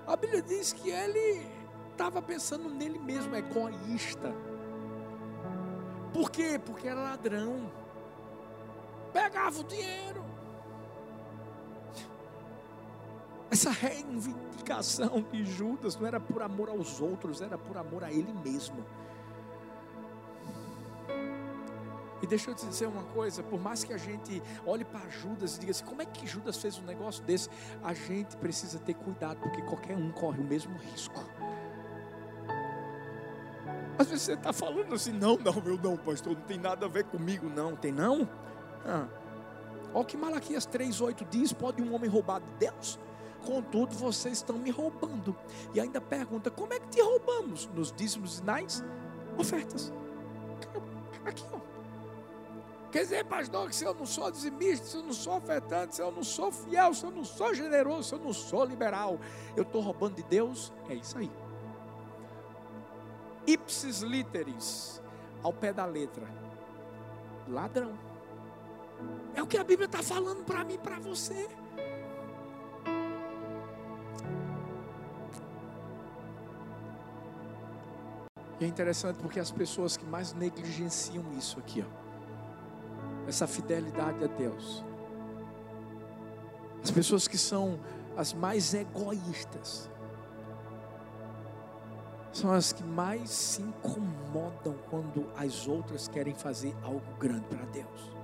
A 0.07 0.15
Bíblia 0.15 0.41
diz 0.41 0.73
que 0.73 0.89
ele 0.89 1.45
estava 1.91 2.21
pensando 2.21 2.69
nele 2.69 2.97
mesmo, 2.97 3.35
egoísta. 3.35 4.33
Por 6.13 6.31
quê? 6.31 6.59
Porque 6.63 6.87
era 6.87 7.01
ladrão. 7.01 7.69
Pegava 9.13 9.59
o 9.59 9.63
dinheiro. 9.63 10.25
Essa 13.49 13.71
reivindicação 13.71 15.25
de 15.31 15.45
Judas 15.45 15.95
não 15.95 16.05
era 16.05 16.19
por 16.19 16.41
amor 16.41 16.69
aos 16.69 16.99
outros, 16.99 17.41
era 17.41 17.57
por 17.57 17.77
amor 17.77 18.03
a 18.03 18.11
ele 18.11 18.33
mesmo. 18.43 18.85
E 22.21 22.27
deixa 22.27 22.51
eu 22.51 22.55
te 22.55 22.65
dizer 22.65 22.87
uma 22.87 23.03
coisa: 23.03 23.43
por 23.43 23.59
mais 23.59 23.83
que 23.83 23.93
a 23.93 23.97
gente 23.97 24.41
olhe 24.65 24.83
para 24.83 25.07
Judas 25.09 25.55
e 25.55 25.59
diga 25.59 25.71
assim, 25.71 25.85
como 25.85 26.01
é 26.01 26.05
que 26.05 26.27
Judas 26.27 26.57
fez 26.57 26.77
um 26.77 26.83
negócio 26.83 27.23
desse? 27.23 27.49
A 27.83 27.93
gente 27.93 28.35
precisa 28.37 28.79
ter 28.79 28.95
cuidado, 28.95 29.39
porque 29.39 29.61
qualquer 29.61 29.95
um 29.95 30.11
corre 30.11 30.41
o 30.41 30.43
mesmo 30.43 30.75
risco. 30.77 31.23
Às 33.97 34.07
vezes 34.07 34.23
você 34.23 34.33
está 34.33 34.53
falando 34.53 34.93
assim, 34.93 35.11
não, 35.11 35.37
não, 35.37 35.53
meu 35.61 35.77
não, 35.77 35.97
pastor, 35.97 36.35
não 36.35 36.43
tem 36.43 36.59
nada 36.59 36.85
a 36.85 36.89
ver 36.89 37.05
comigo, 37.05 37.49
não, 37.49 37.75
tem 37.75 37.91
não? 37.91 38.29
Ah. 38.87 39.07
Olha 39.93 40.01
o 40.01 40.05
que 40.05 40.17
Malaquias 40.17 40.65
3,8 40.65 41.27
diz: 41.29 41.53
pode 41.53 41.81
um 41.81 41.93
homem 41.93 42.09
roubar 42.09 42.39
de 42.39 42.47
Deus? 42.59 42.99
Contudo, 43.45 43.95
vocês 43.95 44.37
estão 44.37 44.57
me 44.57 44.71
roubando. 44.71 45.35
E 45.73 45.79
ainda 45.79 46.01
pergunta: 46.01 46.49
como 46.49 46.73
é 46.73 46.79
que 46.79 46.87
te 46.87 47.01
roubamos? 47.01 47.67
Nos 47.73 47.91
dízimos 47.91 48.41
nas 48.41 48.83
ofertas. 49.37 49.93
Aqui, 51.25 51.45
ó. 51.53 51.59
Quer 52.91 53.03
dizer, 53.03 53.25
pastor, 53.25 53.69
que 53.69 53.75
se 53.75 53.83
eu 53.83 53.93
não 53.93 54.05
sou 54.05 54.31
dizimista, 54.31 54.85
se 54.85 54.97
eu 54.97 55.03
não 55.03 55.13
sou 55.13 55.35
ofertante, 55.35 55.95
se 55.95 56.01
eu 56.01 56.11
não 56.11 56.23
sou 56.23 56.51
fiel, 56.51 56.93
se 56.93 57.05
eu 57.05 57.11
não 57.11 57.23
sou 57.23 57.53
generoso, 57.53 58.09
se 58.09 58.15
eu 58.15 58.19
não 58.19 58.31
sou 58.31 58.63
liberal, 58.63 59.19
eu 59.57 59.63
estou 59.63 59.81
roubando 59.81 60.15
de 60.15 60.23
Deus? 60.23 60.71
É 60.89 60.95
isso 60.95 61.17
aí. 61.17 61.29
Ipsis 63.45 64.01
literis, 64.01 65.01
ao 65.43 65.51
pé 65.51 65.73
da 65.73 65.85
letra. 65.85 66.27
Ladrão. 67.47 68.06
É 69.35 69.41
o 69.41 69.47
que 69.47 69.57
a 69.57 69.63
Bíblia 69.63 69.85
está 69.85 70.01
falando 70.01 70.43
para 70.43 70.63
mim 70.63 70.73
e 70.73 70.77
para 70.77 70.99
você. 70.99 71.47
E 78.59 78.65
é 78.65 78.67
interessante 78.67 79.17
porque 79.17 79.39
as 79.39 79.51
pessoas 79.51 79.95
que 79.95 80.05
mais 80.05 80.33
negligenciam 80.33 81.23
isso 81.37 81.59
aqui, 81.59 81.85
ó, 81.85 83.27
essa 83.27 83.45
fidelidade 83.45 84.23
a 84.23 84.27
Deus, 84.27 84.83
as 86.83 86.89
pessoas 86.89 87.27
que 87.27 87.37
são 87.37 87.79
as 88.15 88.33
mais 88.33 88.73
egoístas, 88.73 89.89
são 92.33 92.51
as 92.51 92.71
que 92.71 92.83
mais 92.83 93.29
se 93.29 93.61
incomodam 93.61 94.75
quando 94.89 95.27
as 95.35 95.67
outras 95.67 96.07
querem 96.07 96.33
fazer 96.33 96.75
algo 96.83 97.01
grande 97.19 97.45
para 97.45 97.65
Deus. 97.65 98.16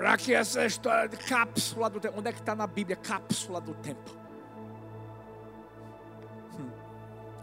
Para 0.00 0.16
que 0.16 0.32
essa 0.32 0.64
história 0.64 1.06
de 1.06 1.18
cápsula 1.18 1.90
do 1.90 2.00
tempo, 2.00 2.18
onde 2.18 2.30
é 2.30 2.32
que 2.32 2.38
está 2.38 2.54
na 2.54 2.66
Bíblia 2.66 2.96
cápsula 2.96 3.60
do 3.60 3.74
tempo? 3.74 4.10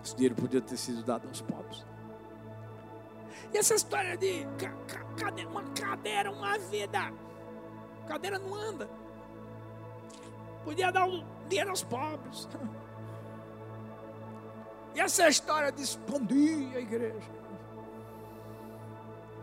Esse 0.03 0.15
dinheiro 0.15 0.33
podia 0.33 0.59
ter 0.59 0.75
sido 0.75 1.03
dado 1.03 1.27
aos 1.27 1.39
pobres. 1.39 1.85
E 3.53 3.59
essa 3.59 3.75
história 3.75 4.17
de 4.17 4.47
cadeira, 5.15 5.47
uma 5.51 5.63
cadeira, 5.65 6.31
uma 6.31 6.57
vida. 6.57 7.13
Cadeira 8.07 8.39
não 8.39 8.55
anda. 8.55 8.89
Podia 10.65 10.91
dar 10.91 11.05
um 11.05 11.23
dinheiro 11.47 11.69
aos 11.69 11.83
pobres. 11.83 12.49
E 14.95 14.99
essa 14.99 15.29
história 15.29 15.71
de 15.71 15.83
expandir 15.83 16.75
a 16.75 16.79
igreja. 16.79 17.29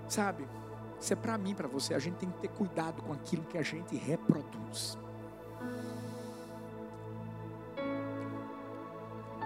Sabe? 0.08 0.48
Isso 1.00 1.12
é 1.12 1.16
para 1.16 1.36
mim, 1.36 1.54
para 1.54 1.68
você. 1.68 1.94
A 1.94 1.98
gente 1.98 2.16
tem 2.16 2.30
que 2.30 2.38
ter 2.38 2.48
cuidado 2.48 3.02
com 3.02 3.12
aquilo 3.12 3.44
que 3.44 3.58
a 3.58 3.62
gente 3.62 3.96
reproduz. 3.96 4.98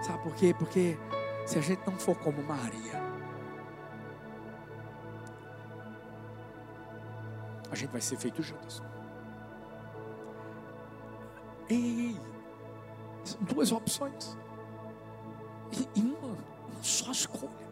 Sabe 0.02 0.23
por 0.23 0.35
quê? 0.35 0.55
Porque 0.57 0.97
se 1.47 1.59
a 1.59 1.62
gente 1.62 1.85
não 1.87 1.99
for 1.99 2.17
como 2.17 2.43
Maria, 2.43 3.02
a 7.71 7.75
gente 7.75 7.90
vai 7.90 8.00
ser 8.00 8.17
feito 8.17 8.43
Judas. 8.43 8.83
Ei, 11.69 12.19
são 13.25 13.43
duas 13.43 13.73
opções. 13.73 14.37
E, 15.73 16.00
e 16.00 16.02
uma, 16.02 16.28
uma 16.28 16.83
só 16.83 17.11
escolha. 17.11 17.69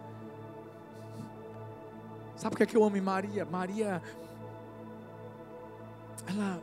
Sabe 2.36 2.50
por 2.50 2.56
que, 2.58 2.62
é 2.64 2.66
que 2.66 2.76
eu 2.76 2.84
amo 2.84 3.00
Maria? 3.02 3.44
Maria, 3.44 4.02
ela, 6.26 6.62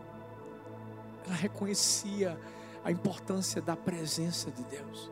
ela 1.25 1.35
reconhecia 1.35 2.39
a 2.83 2.91
importância 2.91 3.61
da 3.61 3.75
presença 3.75 4.51
de 4.51 4.63
Deus. 4.65 5.11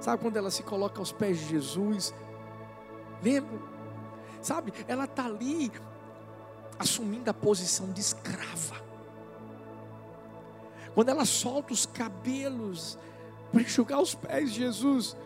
Sabe 0.00 0.22
quando 0.22 0.36
ela 0.36 0.50
se 0.50 0.62
coloca 0.62 1.00
aos 1.00 1.12
pés 1.12 1.38
de 1.38 1.48
Jesus? 1.48 2.14
Lembra? 3.22 3.58
Sabe, 4.42 4.72
ela 4.86 5.04
está 5.04 5.24
ali 5.24 5.72
assumindo 6.78 7.28
a 7.30 7.34
posição 7.34 7.90
de 7.90 8.00
escrava. 8.00 8.84
Quando 10.94 11.08
ela 11.08 11.24
solta 11.24 11.72
os 11.72 11.84
cabelos 11.84 12.98
para 13.50 13.62
enxugar 13.62 14.00
os 14.00 14.14
pés 14.14 14.52
de 14.52 14.60
Jesus, 14.60 15.16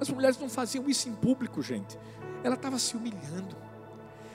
as 0.00 0.08
mulheres 0.08 0.38
não 0.38 0.48
faziam 0.48 0.88
isso 0.88 1.08
em 1.08 1.14
público, 1.14 1.62
gente. 1.62 1.98
Ela 2.42 2.54
estava 2.54 2.78
se 2.78 2.96
humilhando. 2.96 3.63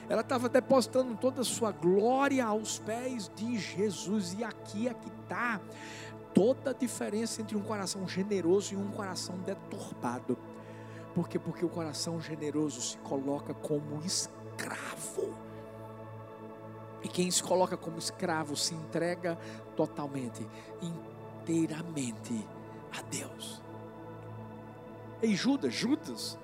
Ela 0.10 0.22
estava 0.22 0.50
depositando 0.50 1.16
toda 1.16 1.42
a 1.42 1.46
sua 1.46 1.72
glória 1.72 2.44
aos 2.44 2.80
pés 2.80 3.32
de 3.36 3.60
Jesus. 3.60 4.34
E 4.34 4.44
aqui 4.44 4.88
é 4.88 4.94
que 4.94 5.08
está 5.08 5.62
toda 6.34 6.72
a 6.72 6.74
diferença 6.74 7.42
entre 7.42 7.56
um 7.56 7.62
coração 7.62 8.08
generoso 8.08 8.74
e 8.74 8.78
um 8.78 8.90
coração 8.90 9.38
deturbado. 9.46 10.36
Por 11.14 11.30
quê? 11.30 11.38
Porque 11.38 11.64
o 11.64 11.70
coração 11.70 12.20
generoso 12.20 12.82
se 12.82 12.98
coloca 12.98 13.54
como 13.54 14.02
escravo. 14.04 15.38
E 17.04 17.08
quem 17.08 17.30
se 17.30 17.44
coloca 17.44 17.78
como 17.78 18.00
escravo 18.00 18.56
se 18.56 18.74
entrega 18.74 19.38
totalmente, 19.76 20.46
inteiramente 20.82 22.48
a 22.98 23.02
Deus. 23.04 23.62
E 25.22 25.36
Judas, 25.36 25.74
Judas, 25.74 26.38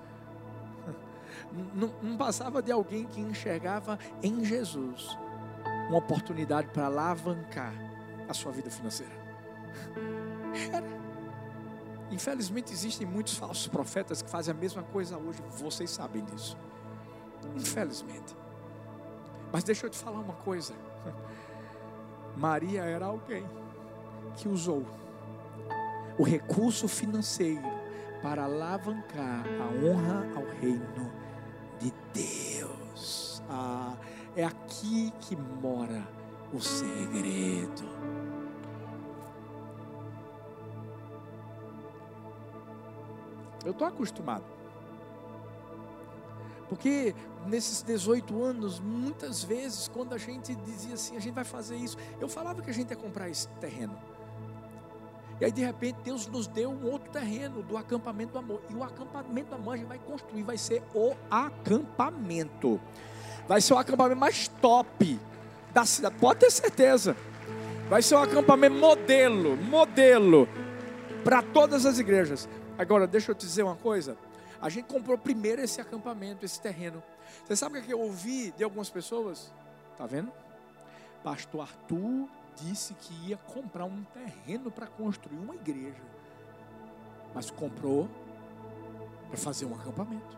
não, 1.74 1.94
não 2.02 2.18
passava 2.18 2.62
de 2.62 2.72
alguém 2.72 3.06
que 3.06 3.22
enxergava 3.22 3.98
em 4.22 4.44
Jesus 4.44 5.18
uma 5.90 5.98
oportunidade 5.98 6.70
para 6.70 6.88
alavancar 6.88 7.74
a 8.28 8.34
sua 8.34 8.52
vida 8.52 8.70
financeira. 8.70 9.14
Era. 10.74 11.06
Infelizmente 12.12 12.72
existem 12.72 13.06
muitos 13.06 13.36
falsos 13.36 13.68
profetas 13.68 14.22
que 14.22 14.30
fazem 14.30 14.54
a 14.54 14.58
mesma 14.58 14.84
coisa 14.84 15.18
hoje, 15.18 15.42
vocês 15.58 15.90
sabem 15.90 16.24
disso. 16.26 16.58
Infelizmente. 17.56 18.36
Mas 19.52 19.64
deixa 19.64 19.86
eu 19.86 19.90
te 19.90 19.98
falar 19.98 20.20
uma 20.20 20.34
coisa. 20.34 20.74
Maria 22.36 22.84
era 22.84 23.06
alguém 23.06 23.46
que 24.36 24.48
usou 24.48 24.86
o 26.18 26.24
recurso 26.24 26.88
financeiro 26.88 27.64
para 28.22 28.46
alavancar 28.46 29.46
a 29.62 29.86
honra 29.86 30.26
ao 30.36 30.46
reino 30.60 31.12
Deus. 32.16 33.44
Ah, 33.50 33.96
é 34.36 34.46
aqui 34.46 35.12
que 35.20 35.36
mora 35.36 36.02
o 36.54 36.62
segredo. 36.62 37.84
Eu 43.66 43.72
estou 43.72 43.88
acostumado. 43.88 44.46
Porque 46.70 47.14
nesses 47.46 47.82
18 47.84 48.44
anos, 48.44 48.80
muitas 48.80 49.44
vezes, 49.44 49.88
quando 49.88 50.14
a 50.14 50.18
gente 50.18 50.56
dizia 50.56 50.94
assim, 50.94 51.16
a 51.18 51.20
gente 51.20 51.34
vai 51.34 51.44
fazer 51.44 51.76
isso, 51.76 51.98
eu 52.20 52.28
falava 52.28 52.62
que 52.62 52.70
a 52.70 52.74
gente 52.74 52.90
ia 52.90 52.96
comprar 52.96 53.30
esse 53.30 53.48
terreno. 53.60 53.98
E 55.40 55.46
aí, 55.46 55.52
de 55.52 55.64
repente, 55.64 55.98
Deus 56.04 56.28
nos 56.28 56.48
deu 56.48 56.70
um 56.70 56.90
outro 56.90 57.12
terreno 57.12 57.62
do 57.62 57.78
acampamento 57.78 58.34
do 58.34 58.40
amor. 58.40 58.62
E 58.70 58.74
o 58.74 58.84
acampamento 58.84 59.50
do 59.50 59.56
amor 59.56 59.74
a 59.74 59.78
gente 59.78 59.88
vai 59.88 60.00
construir, 60.00 60.44
vai 60.44 60.58
ser 60.58 60.82
o 60.94 61.14
acampamento. 61.30 62.80
Vai 63.48 63.60
ser 63.60 63.74
o 63.74 63.78
acampamento 63.78 64.20
mais 64.20 64.48
top 64.48 65.20
da 65.74 65.86
cidade, 65.86 66.16
pode 66.16 66.40
ter 66.40 66.52
certeza. 66.52 67.18
Vai 67.90 68.02
ser 68.02 68.16
um 68.16 68.24
acampamento 68.24 68.76
modelo, 68.78 69.58
modelo 69.58 70.48
para 71.24 71.42
todas 71.42 71.86
as 71.86 72.00
igrejas. 72.00 72.48
Agora, 72.78 73.06
deixa 73.06 73.32
eu 73.32 73.36
te 73.36 73.46
dizer 73.46 73.64
uma 73.64 73.76
coisa. 73.76 74.18
A 74.62 74.70
gente 74.70 74.86
comprou 74.86 75.18
primeiro 75.18 75.62
esse 75.62 75.82
acampamento, 75.82 76.46
esse 76.46 76.60
terreno. 76.62 77.04
Você 77.46 77.56
sabe 77.56 77.80
o 77.80 77.82
que 77.84 77.94
eu 77.94 78.00
ouvi 78.00 78.52
de 78.52 78.64
algumas 78.64 78.90
pessoas? 78.90 79.54
Tá 79.98 80.06
vendo? 80.06 80.32
Pastor 81.24 81.62
Arthur 81.62 82.28
disse 82.56 82.94
que 82.94 83.14
ia 83.30 83.38
comprar 83.38 83.86
um 83.86 84.04
terreno 84.14 84.72
para 84.72 84.88
construir 84.88 85.38
uma 85.38 85.56
igreja. 85.56 86.02
Mas 87.34 87.52
comprou 87.52 88.10
para 89.28 89.38
fazer 89.38 89.66
um 89.66 89.76
acampamento. 89.76 90.38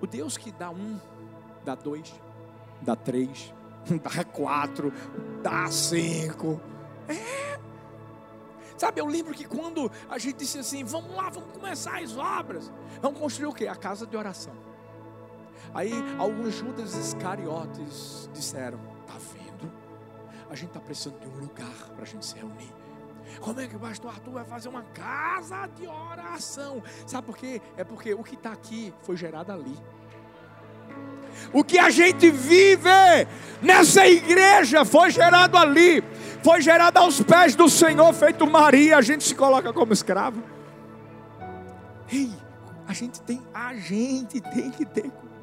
O 0.00 0.06
Deus 0.06 0.36
que 0.36 0.52
dá 0.52 0.70
um, 0.70 0.98
dá 1.64 1.74
dois, 1.74 2.14
dá 2.82 2.94
três, 2.94 3.52
dá 4.02 4.24
quatro, 4.24 4.92
dá 5.42 5.66
cinco. 5.68 6.60
É. 7.08 7.58
Sabe, 8.76 9.00
eu 9.00 9.06
lembro 9.06 9.32
que 9.32 9.46
quando 9.46 9.90
a 10.08 10.18
gente 10.18 10.36
disse 10.36 10.58
assim, 10.58 10.84
vamos 10.84 11.14
lá, 11.14 11.30
vamos 11.30 11.50
começar 11.52 12.02
as 12.02 12.16
obras. 12.16 12.70
Vamos 13.00 13.18
construir 13.18 13.46
o 13.46 13.52
quê? 13.52 13.66
A 13.66 13.76
casa 13.76 14.06
de 14.06 14.16
oração. 14.16 14.52
Aí 15.76 15.92
alguns 16.18 16.54
Judas 16.54 16.94
Iscariotes 16.94 18.30
disseram: 18.32 18.80
Está 19.02 19.18
vendo? 19.34 19.70
A 20.48 20.54
gente 20.54 20.68
está 20.68 20.80
precisando 20.80 21.20
de 21.20 21.28
um 21.28 21.38
lugar 21.38 21.90
para 21.94 22.02
a 22.02 22.06
gente 22.06 22.24
se 22.24 22.34
reunir. 22.34 22.72
Como 23.40 23.60
é 23.60 23.66
que 23.66 23.76
o 23.76 23.78
pastor 23.78 24.10
Arthur 24.10 24.32
vai 24.32 24.44
fazer 24.44 24.70
uma 24.70 24.82
casa 24.94 25.66
de 25.66 25.86
oração? 25.86 26.82
Sabe 27.06 27.26
por 27.26 27.36
quê? 27.36 27.60
É 27.76 27.84
porque 27.84 28.14
o 28.14 28.24
que 28.24 28.36
está 28.36 28.52
aqui 28.52 28.90
foi 29.02 29.18
gerado 29.18 29.52
ali. 29.52 29.76
O 31.52 31.62
que 31.62 31.78
a 31.78 31.90
gente 31.90 32.30
vive 32.30 32.88
nessa 33.60 34.06
igreja 34.06 34.82
foi 34.82 35.10
gerado 35.10 35.58
ali, 35.58 36.02
foi 36.42 36.62
gerado 36.62 36.98
aos 36.98 37.20
pés 37.20 37.54
do 37.54 37.68
Senhor, 37.68 38.14
feito 38.14 38.46
Maria. 38.46 38.96
A 38.96 39.02
gente 39.02 39.24
se 39.24 39.34
coloca 39.34 39.70
como 39.74 39.92
escravo. 39.92 40.42
Ei, 42.10 42.32
a 42.88 42.94
gente 42.94 43.20
tem, 43.20 43.42
a 43.52 43.74
gente 43.74 44.40
tem 44.40 44.70
que 44.70 44.86
ter 44.86 45.10
cuidado. 45.10 45.35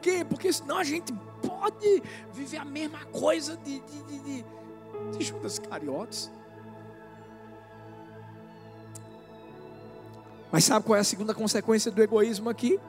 Quê? 0.00 0.24
Porque 0.28 0.52
senão 0.52 0.78
a 0.78 0.84
gente 0.84 1.12
pode 1.46 2.02
viver 2.32 2.58
a 2.58 2.64
mesma 2.64 3.04
coisa 3.06 3.56
de, 3.56 3.80
de, 3.80 4.02
de, 4.02 4.18
de, 4.18 4.44
de 5.18 5.24
Judas 5.24 5.58
Cariotes. 5.58 6.30
Mas 10.50 10.64
sabe 10.64 10.84
qual 10.84 10.96
é 10.96 11.00
a 11.00 11.04
segunda 11.04 11.32
consequência 11.32 11.90
do 11.90 12.02
egoísmo 12.02 12.50
aqui? 12.50 12.80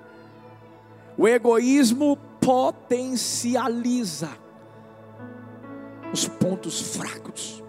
O 1.18 1.28
egoísmo 1.28 2.18
potencializa 2.40 4.30
os 6.12 6.28
pontos 6.28 6.96
fracos. 6.96 7.64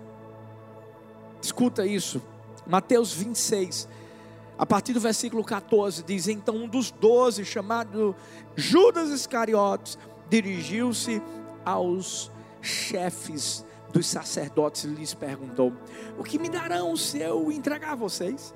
Escuta 1.43 1.85
isso. 1.85 2.23
Mateus 2.67 3.13
26, 3.13 3.89
a 4.59 4.67
partir 4.67 4.93
do 4.93 5.01
versículo 5.01 5.43
14, 5.43 6.03
diz: 6.03 6.29
Então 6.29 6.57
um 6.57 6.69
dos 6.69 6.91
doze, 6.91 7.45
chamado 7.45 8.15
Judas 8.55 9.11
Iscariotes, 9.11 9.99
dirigiu-se 10.29 11.23
aos 11.65 12.31
chefes 12.61 13.65
dos 13.93 14.07
sacerdotes 14.07 14.85
e 14.85 14.89
lhes 14.89 15.15
perguntou: 15.15 15.73
O 16.19 16.25
que 16.25 16.39
me 16.39 16.49
darão 16.49 16.97
se 16.97 17.19
eu 17.19 17.51
entregar 17.51 17.95
vocês? 17.95 18.55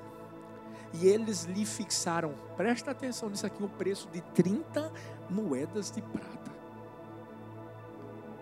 E 0.93 1.07
eles 1.07 1.43
lhe 1.43 1.65
fixaram, 1.65 2.33
presta 2.55 2.91
atenção 2.91 3.29
nisso 3.29 3.45
aqui, 3.45 3.61
o 3.61 3.67
preço 3.67 4.07
de 4.11 4.21
30 4.21 4.91
moedas 5.29 5.91
de 5.91 6.01
prata. 6.01 6.51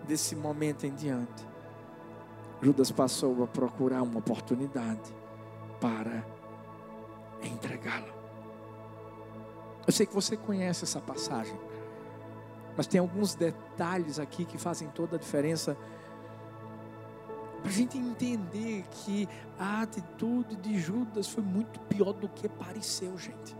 Desse 0.06 0.36
momento 0.36 0.86
em 0.86 0.94
diante, 0.94 1.44
Judas 2.62 2.90
passou 2.92 3.42
a 3.42 3.46
procurar 3.46 4.02
uma 4.02 4.18
oportunidade 4.18 5.12
para 5.80 6.24
entregá-la. 7.42 8.14
Eu 9.86 9.92
sei 9.92 10.04
que 10.04 10.14
você 10.14 10.36
conhece 10.36 10.84
essa 10.84 11.00
passagem, 11.00 11.58
mas 12.76 12.86
tem 12.86 13.00
alguns 13.00 13.34
detalhes 13.34 14.18
aqui 14.18 14.44
que 14.44 14.58
fazem 14.58 14.88
toda 14.88 15.16
a 15.16 15.18
diferença 15.18 15.76
para 17.60 17.70
a 17.70 17.74
gente 17.74 17.98
entender 17.98 18.84
que 18.90 19.28
a 19.58 19.82
atitude 19.82 20.56
de 20.56 20.78
Judas 20.78 21.28
foi 21.28 21.42
muito 21.42 21.80
pior 21.80 22.12
do 22.12 22.28
que 22.28 22.48
pareceu, 22.48 23.16
gente. 23.18 23.56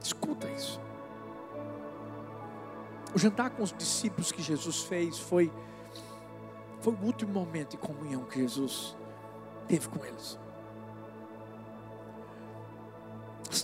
Escuta 0.00 0.48
isso. 0.50 0.80
O 3.14 3.18
jantar 3.18 3.50
com 3.50 3.62
os 3.62 3.72
discípulos 3.72 4.30
que 4.30 4.42
Jesus 4.42 4.82
fez 4.82 5.18
foi, 5.18 5.50
foi 6.80 6.92
o 6.92 6.98
último 7.04 7.32
momento 7.32 7.70
de 7.70 7.78
comunhão 7.78 8.24
que 8.24 8.38
Jesus 8.40 8.96
teve 9.66 9.88
com 9.88 10.04
eles. 10.04 10.38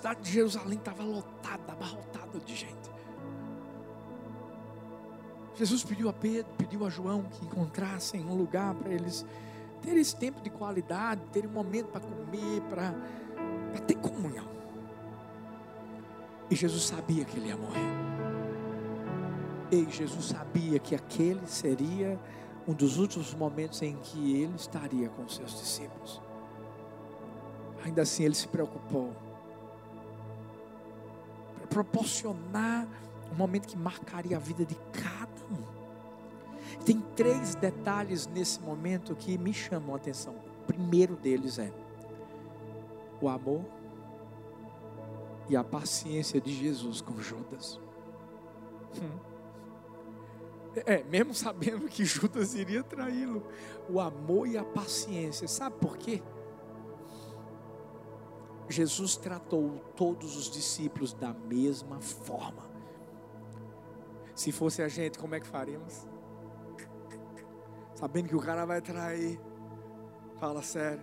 Cidade 0.03 0.23
de 0.23 0.33
Jerusalém 0.33 0.79
estava 0.79 1.05
lotada, 1.05 1.73
abarrotada 1.73 2.41
de 2.41 2.57
gente. 2.57 2.91
Jesus 5.55 5.85
pediu 5.85 6.09
a 6.09 6.13
Pedro, 6.13 6.53
pediu 6.59 6.85
a 6.85 6.91
João 6.91 7.23
que 7.23 7.45
encontrassem 7.45 8.21
um 8.21 8.35
lugar 8.35 8.75
para 8.75 8.93
eles 8.93 9.25
terem 9.81 10.01
esse 10.01 10.17
tempo 10.17 10.41
de 10.41 10.51
qualidade, 10.51 11.21
terem 11.33 11.49
um 11.49 11.53
momento 11.53 11.87
para 11.87 12.01
comer, 12.01 12.63
para, 12.69 13.81
ter 13.87 13.95
comunhão. 13.95 14.49
E 16.51 16.57
Jesus 16.57 16.83
sabia 16.83 17.25
que 17.25 17.37
ele 17.37 17.51
ia 17.51 17.57
morrer. 17.57 17.93
E 19.71 19.89
Jesus 19.89 20.25
sabia 20.25 20.81
que 20.81 20.97
aquele 20.97 21.47
seria 21.47 22.19
um 22.67 22.73
dos 22.73 22.99
últimos 22.99 23.33
momentos 23.35 23.81
em 23.83 23.95
que 23.99 24.43
ele 24.43 24.57
estaria 24.57 25.09
com 25.11 25.29
seus 25.29 25.53
discípulos. 25.53 26.21
Ainda 27.85 28.03
assim, 28.03 28.25
ele 28.25 28.35
se 28.35 28.49
preocupou 28.49 29.15
proporcionar 31.73 32.87
um 33.33 33.35
momento 33.35 33.67
que 33.67 33.77
marcaria 33.77 34.37
a 34.37 34.41
vida 34.41 34.65
de 34.65 34.75
cada 34.93 35.33
um. 35.51 35.83
Tem 36.85 37.01
três 37.17 37.55
detalhes 37.55 38.27
nesse 38.27 38.61
momento 38.61 39.15
que 39.15 39.39
me 39.39 39.55
chamam 39.55 39.95
a 39.95 39.97
atenção. 39.97 40.35
O 40.35 40.67
primeiro 40.67 41.17
deles 41.17 41.59
é 41.59 41.73
o 43.21 43.29
amor 43.29 43.65
e 45.49 45.57
a 45.57 45.65
paciência 45.65 46.41
de 46.41 46.53
Jesus 46.53 47.01
com 47.01 47.19
Judas. 47.21 47.81
Hum. 49.01 49.33
É, 50.75 51.05
mesmo 51.05 51.35
sabendo 51.35 51.87
que 51.89 52.05
Judas 52.05 52.55
iria 52.55 52.83
traí-lo, 52.83 53.47
o 53.89 54.01
amor 54.01 54.47
e 54.47 54.57
a 54.57 54.65
paciência. 54.65 55.47
Sabe 55.47 55.77
por 55.77 55.97
quê? 55.97 56.23
Jesus 58.69 59.17
tratou 59.17 59.79
todos 59.97 60.37
os 60.37 60.51
discípulos 60.51 61.13
da 61.13 61.33
mesma 61.33 62.01
forma. 62.01 62.71
Se 64.35 64.51
fosse 64.51 64.83
a 64.83 64.89
gente, 64.89 65.19
como 65.19 65.35
é 65.35 65.41
que 65.41 65.47
faríamos? 65.47 66.07
Sabendo 67.95 68.29
que 68.29 68.37
o 68.37 68.41
cara 68.41 68.65
vai 68.65 68.81
trair. 68.81 69.39
Fala 70.41 70.63
sério. 70.63 71.03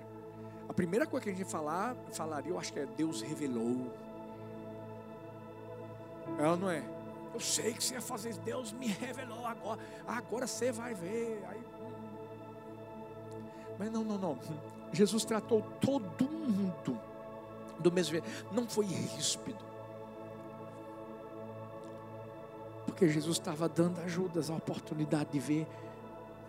A 0.67 0.73
primeira 0.73 1.07
coisa 1.07 1.23
que 1.23 1.29
a 1.31 1.33
gente 1.33 1.49
falar, 1.49 1.95
falaria, 2.11 2.51
eu 2.51 2.59
acho 2.59 2.73
que 2.73 2.79
é 2.79 2.85
Deus 2.85 3.21
revelou. 3.21 3.91
É 6.37 6.47
ou 6.47 6.57
não 6.57 6.69
é? 6.69 6.83
Eu 7.33 7.39
sei 7.39 7.73
que 7.73 7.83
você 7.83 7.95
ia 7.95 8.01
fazer 8.01 8.29
isso, 8.29 8.41
Deus 8.41 8.71
me 8.71 8.87
revelou 8.87 9.45
agora. 9.45 9.79
Agora 10.07 10.45
você 10.45 10.71
vai 10.71 10.93
ver. 10.93 11.43
Aí, 11.47 11.59
hum. 11.59 11.91
mas 13.77 13.91
não, 13.91 14.03
não, 14.03 14.17
não. 14.17 14.39
Jesus 14.91 15.23
tratou 15.23 15.61
todo 15.79 15.98
do 17.79 17.91
mesmo 17.91 18.11
jeito. 18.11 18.27
Não 18.51 18.67
foi 18.67 18.85
ríspido. 18.85 19.69
Porque 22.85 23.07
Jesus 23.07 23.37
estava 23.37 23.69
dando 23.69 24.01
a 24.01 24.07
Judas 24.07 24.49
a 24.49 24.55
oportunidade 24.55 25.29
de 25.31 25.39
ver, 25.39 25.67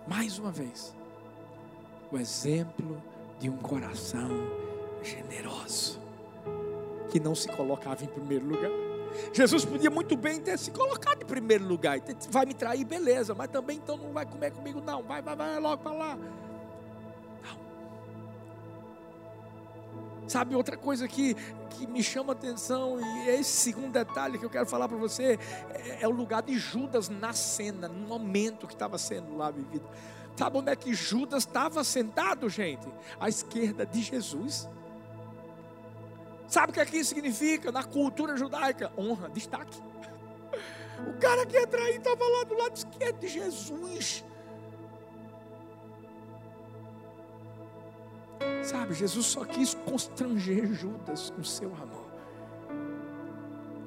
mais 0.07 0.38
uma 0.38 0.51
vez, 0.51 0.95
o 2.11 2.19
exemplo 2.19 3.01
de 3.38 3.49
um 3.49 3.57
coração 3.57 4.29
generoso, 5.03 6.01
que 7.11 7.21
não 7.21 7.35
se 7.35 7.49
colocava 7.49 8.05
em 8.05 8.09
primeiro 8.09 8.47
lugar. 8.47 8.71
Jesus 9.33 9.64
podia 9.64 9.90
muito 9.90 10.16
bem 10.16 10.40
ter 10.40 10.59
se 10.59 10.71
colocado 10.71 11.23
em 11.23 11.27
primeiro 11.27 11.66
lugar. 11.66 11.99
Vai 12.31 12.47
me 12.47 12.55
trair, 12.55 12.85
beleza, 12.85 13.35
mas 13.35 13.49
também 13.49 13.77
então 13.77 13.97
não 13.97 14.12
vai 14.12 14.25
comer 14.25 14.53
comigo, 14.53 14.81
não. 14.81 15.03
Vai, 15.03 15.21
vai, 15.23 15.37
vai 15.37 15.59
logo 15.59 15.83
para 15.83 15.93
lá. 15.93 16.19
Sabe, 20.31 20.55
outra 20.55 20.77
coisa 20.77 21.09
que, 21.09 21.35
que 21.71 21.88
me 21.88 22.05
chama 22.05 22.35
atenção, 22.35 23.01
e 23.01 23.31
é 23.31 23.40
esse 23.40 23.51
segundo 23.51 23.90
detalhe 23.90 24.38
que 24.38 24.45
eu 24.45 24.49
quero 24.49 24.64
falar 24.64 24.87
para 24.87 24.97
você, 24.97 25.37
é, 25.71 26.03
é, 26.03 26.07
o 26.07 26.12
lugar 26.12 26.40
de 26.40 26.57
Judas 26.57 27.09
na 27.09 27.33
cena, 27.33 27.88
no 27.88 28.07
momento 28.07 28.69
que 28.69 28.73
estava 28.73 28.97
sendo 28.97 29.37
lá 29.37 29.51
vivido. 29.51 29.83
Sabe 30.37 30.59
onde 30.59 30.71
é 30.71 30.77
que 30.77 30.95
Judas 30.95 31.43
estava 31.43 31.83
sentado, 31.83 32.49
gente? 32.49 32.87
À 33.19 33.29
esquerda 33.29 33.85
de 33.85 34.03
Jesus. 34.03 34.69
Sabe 36.47 36.71
o 36.71 36.75
que 36.75 36.81
aqui 36.81 37.03
significa 37.05 37.73
na 37.73 37.83
cultura 37.83 38.37
judaica? 38.37 38.93
Honra, 38.97 39.29
destaque. 39.31 39.83
O 41.01 41.19
cara 41.19 41.47
que 41.47 41.57
ia 41.57 41.66
trair 41.66 41.97
estava 41.97 42.23
lá 42.23 42.45
do 42.45 42.55
lado 42.55 42.77
esquerdo 42.77 43.19
de 43.19 43.27
Jesus. 43.27 44.23
Sabe, 48.70 48.94
Jesus 48.94 49.26
só 49.26 49.44
quis 49.44 49.74
constranger 49.74 50.72
Judas 50.72 51.30
com 51.30 51.42
seu 51.42 51.74
amor. 51.74 52.09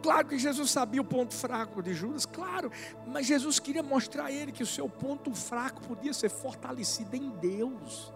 Claro 0.01 0.27
que 0.27 0.37
Jesus 0.37 0.71
sabia 0.71 1.01
o 1.01 1.05
ponto 1.05 1.33
fraco 1.33 1.81
de 1.81 1.93
Judas, 1.93 2.25
claro, 2.25 2.69
mas 3.07 3.25
Jesus 3.25 3.59
queria 3.59 3.81
mostrar 3.81 4.25
a 4.25 4.31
ele 4.33 4.51
que 4.51 4.61
o 4.61 4.65
seu 4.65 4.89
ponto 4.89 5.33
fraco 5.33 5.81
podia 5.83 6.13
ser 6.13 6.27
fortalecido 6.27 7.15
em 7.15 7.29
Deus. 7.29 8.11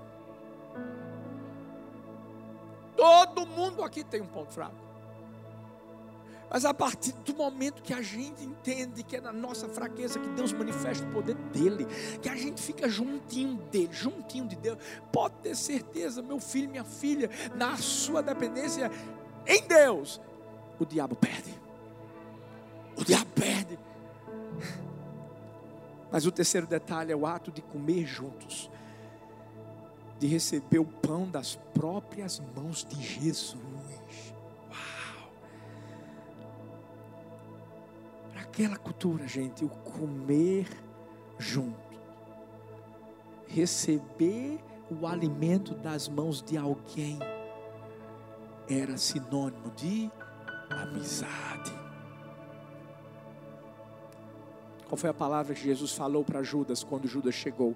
Todo 2.97 3.47
mundo 3.47 3.81
aqui 3.81 4.03
tem 4.03 4.19
um 4.19 4.27
ponto 4.27 4.51
fraco. 4.51 4.86
Mas 6.49 6.63
a 6.63 6.73
partir 6.73 7.11
do 7.11 7.35
momento 7.35 7.81
que 7.81 7.93
a 7.93 8.01
gente 8.01 8.43
entende 8.43 9.03
que 9.03 9.17
é 9.17 9.21
na 9.21 9.33
nossa 9.33 9.67
fraqueza 9.67 10.17
que 10.17 10.29
Deus 10.29 10.53
manifesta 10.53 11.05
o 11.05 11.11
poder 11.11 11.35
dele, 11.35 11.85
que 12.21 12.29
a 12.29 12.35
gente 12.35 12.61
fica 12.61 12.87
juntinho 12.87 13.57
dele, 13.69 13.89
juntinho 13.91 14.47
de 14.47 14.55
Deus, 14.55 14.77
pode 15.11 15.35
ter 15.43 15.55
certeza, 15.55 16.21
meu 16.21 16.39
filho, 16.39 16.69
minha 16.69 16.85
filha, 16.85 17.29
na 17.55 17.75
sua 17.75 18.23
dependência 18.23 18.89
em 19.45 19.67
Deus, 19.67 20.21
o 20.79 20.85
diabo 20.85 21.15
perde. 21.15 21.53
O 22.95 23.03
diabo 23.03 23.29
perde. 23.35 23.79
Mas 26.11 26.25
o 26.25 26.31
terceiro 26.31 26.65
detalhe 26.65 27.11
é 27.11 27.15
o 27.15 27.25
ato 27.25 27.51
de 27.51 27.61
comer 27.61 28.05
juntos, 28.05 28.69
de 30.17 30.27
receber 30.27 30.79
o 30.79 30.85
pão 30.85 31.29
das 31.29 31.55
próprias 31.73 32.41
mãos 32.55 32.85
de 32.85 33.01
Jesus. 33.01 33.76
Aquela 38.57 38.75
cultura, 38.75 39.27
gente, 39.27 39.63
o 39.63 39.69
comer 39.69 40.67
junto, 41.37 41.77
receber 43.45 44.59
o 44.89 45.05
alimento 45.05 45.75
das 45.75 46.09
mãos 46.09 46.41
de 46.41 46.57
alguém 46.57 47.19
era 48.67 48.97
sinônimo 48.97 49.69
de 49.75 50.09
amizade. 50.71 51.71
Qual 54.87 54.97
foi 54.97 55.11
a 55.11 55.13
palavra 55.13 55.53
que 55.53 55.61
Jesus 55.61 55.91
falou 55.91 56.23
para 56.23 56.41
Judas 56.41 56.83
quando 56.83 57.07
Judas 57.07 57.35
chegou 57.35 57.75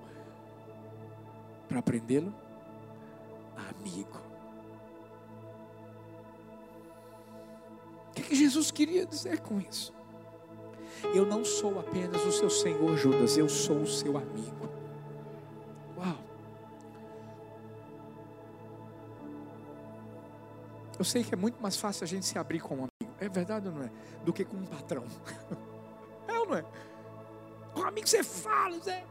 para 1.70 1.80
prendê-lo? 1.84 2.34
Amigo. 3.70 4.20
O 8.08 8.13
que, 8.15 8.24
que 8.24 8.36
Jesus 8.36 8.72
queria 8.72 9.06
dizer 9.06 9.41
com 9.41 9.62
isso? 9.62 10.01
Eu 11.14 11.26
não 11.26 11.44
sou 11.44 11.80
apenas 11.80 12.24
o 12.26 12.32
seu 12.32 12.50
Senhor 12.50 12.96
Judas, 12.96 13.38
eu 13.38 13.50
sou 13.50 13.82
o 13.82 13.88
seu 13.88 14.18
amigo. 14.18 14.70
Uau! 15.98 16.18
Eu 20.98 21.04
sei 21.04 21.24
que 21.24 21.34
é 21.34 21.38
muito 21.38 21.62
mais 21.62 21.76
fácil 21.76 22.04
a 22.04 22.08
gente 22.08 22.26
se 22.26 22.38
abrir 22.38 22.60
com 22.60 22.76
um 22.76 22.80
amigo, 22.80 23.16
é 23.20 23.28
verdade 23.28 23.68
ou 23.68 23.74
não 23.74 23.84
é? 23.84 23.92
Do 24.24 24.32
que 24.32 24.46
com 24.46 24.58
um 24.58 24.66
patrão. 24.66 25.04
É 26.28 26.40
ou 26.40 26.46
não 26.46 26.56
é? 26.56 26.64
Com 27.74 27.82
um 27.82 27.88
amigo 27.88 28.08
você 28.08 28.24
fala, 28.24 28.80
Zé. 28.80 29.04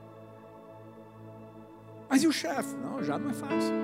Mas 2.09 2.23
e 2.23 2.27
o 2.27 2.33
chefe? 2.33 2.75
Não, 2.77 3.03
já 3.03 3.19
não 3.19 3.31
é 3.31 3.35
fácil. 3.35 3.75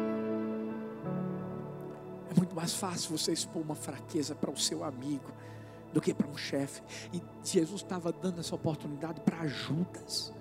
É 2.31 2.35
muito 2.37 2.55
mais 2.55 2.75
fácil 2.75 3.17
você 3.17 3.33
expor 3.33 3.63
uma 3.63 3.75
fraqueza 3.75 4.35
para 4.35 4.51
o 4.51 4.57
seu 4.57 4.85
amigo 4.85 5.33
do 5.93 6.01
que 6.01 6.13
para 6.13 6.27
um 6.27 6.37
chefe. 6.37 6.83
E 7.13 7.23
Jesus 7.43 7.83
estava 7.83 8.13
dando 8.13 8.41
essa 8.41 8.55
oportunidade 8.55 9.21
para 9.21 9.47
Judas. 9.47 10.33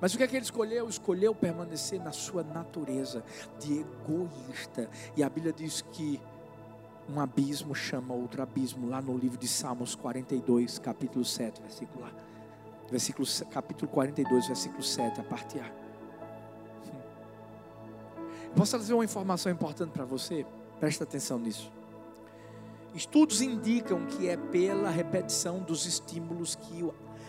Mas 0.00 0.14
o 0.14 0.18
que 0.18 0.24
é 0.24 0.26
que 0.26 0.34
ele 0.34 0.44
escolheu? 0.44 0.88
Escolheu 0.88 1.34
permanecer 1.34 2.00
na 2.00 2.10
sua 2.10 2.42
natureza 2.42 3.24
de 3.60 3.80
egoísta. 3.80 4.90
E 5.16 5.22
a 5.22 5.28
Bíblia 5.30 5.52
diz 5.52 5.82
que 5.92 6.20
um 7.08 7.20
abismo 7.20 7.74
chama 7.74 8.14
outro 8.14 8.42
abismo, 8.42 8.88
lá 8.88 9.00
no 9.00 9.16
livro 9.16 9.38
de 9.38 9.46
Salmos 9.46 9.94
42, 9.94 10.78
capítulo 10.78 11.24
7, 11.24 11.60
versículo 11.62 12.04
A. 12.04 12.10
Versículo, 12.90 13.26
capítulo 13.50 13.90
42, 13.90 14.46
versículo 14.48 14.82
7, 14.82 15.20
a 15.20 15.24
parte 15.24 15.58
A. 15.60 15.70
Posso 18.54 18.72
trazer 18.72 18.92
uma 18.92 19.04
informação 19.04 19.50
importante 19.50 19.90
para 19.90 20.04
você? 20.04 20.44
Presta 20.78 21.04
atenção 21.04 21.38
nisso. 21.38 21.70
Estudos 22.94 23.40
indicam 23.40 24.04
que 24.06 24.28
é 24.28 24.36
pela 24.36 24.90
repetição 24.90 25.60
dos 25.60 25.86
estímulos 25.86 26.54
que 26.54 26.88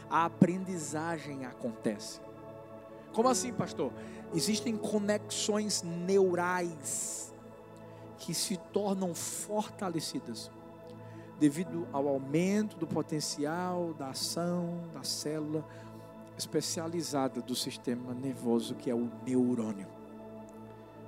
a 0.09 0.25
aprendizagem 0.25 1.45
acontece. 1.45 2.19
Como 3.13 3.29
assim, 3.29 3.53
pastor? 3.53 3.91
Existem 4.33 4.75
conexões 4.75 5.83
neurais 5.83 7.33
que 8.17 8.33
se 8.33 8.57
tornam 8.57 9.13
fortalecidas 9.13 10.51
devido 11.39 11.87
ao 11.91 12.07
aumento 12.07 12.77
do 12.77 12.87
potencial 12.87 13.93
da 13.93 14.09
ação 14.09 14.81
da 14.93 15.03
célula 15.03 15.65
especializada 16.37 17.41
do 17.41 17.55
sistema 17.55 18.13
nervoso, 18.13 18.75
que 18.75 18.89
é 18.89 18.95
o 18.95 19.09
neurônio. 19.25 19.87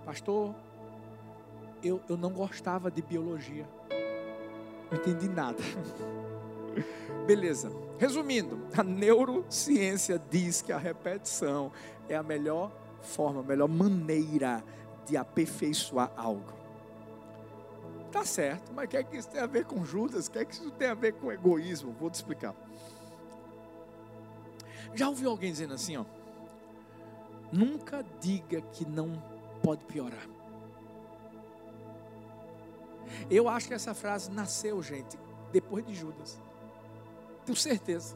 Pastor, 0.03 0.53
eu, 1.83 2.01
eu 2.07 2.17
não 2.17 2.31
gostava 2.31 2.91
de 2.91 3.01
biologia, 3.01 3.67
não 4.91 4.97
entendi 4.97 5.27
nada. 5.27 5.57
Beleza, 7.25 7.71
resumindo, 7.97 8.67
a 8.77 8.83
neurociência 8.83 10.21
diz 10.29 10.61
que 10.61 10.71
a 10.71 10.77
repetição 10.77 11.71
é 12.07 12.15
a 12.15 12.23
melhor 12.23 12.71
forma, 13.01 13.41
a 13.41 13.43
melhor 13.43 13.67
maneira 13.67 14.63
de 15.05 15.17
aperfeiçoar 15.17 16.11
algo. 16.15 16.53
Tá 18.11 18.23
certo, 18.23 18.71
mas 18.73 18.85
o 18.85 18.87
que 18.87 18.97
é 18.97 19.03
que 19.03 19.17
isso 19.17 19.29
tem 19.29 19.41
a 19.41 19.45
ver 19.45 19.65
com 19.65 19.83
Judas? 19.83 20.27
O 20.27 20.31
que 20.31 20.39
é 20.39 20.45
que 20.45 20.53
isso 20.53 20.71
tem 20.71 20.87
a 20.87 20.93
ver 20.93 21.13
com 21.13 21.31
egoísmo? 21.31 21.91
Vou 21.99 22.09
te 22.09 22.15
explicar. 22.15 22.55
Já 24.93 25.09
ouviu 25.09 25.29
alguém 25.29 25.51
dizendo 25.51 25.73
assim, 25.73 25.97
ó? 25.97 26.05
Nunca 27.51 28.05
diga 28.21 28.61
que 28.61 28.85
não 28.87 29.21
pode 29.61 29.83
piorar. 29.85 30.34
Eu 33.29 33.47
acho 33.47 33.67
que 33.67 33.73
essa 33.73 33.93
frase 33.93 34.31
nasceu, 34.31 34.81
gente, 34.81 35.17
depois 35.51 35.85
de 35.85 35.93
Judas. 35.93 36.39
Tenho 37.45 37.55
certeza. 37.55 38.15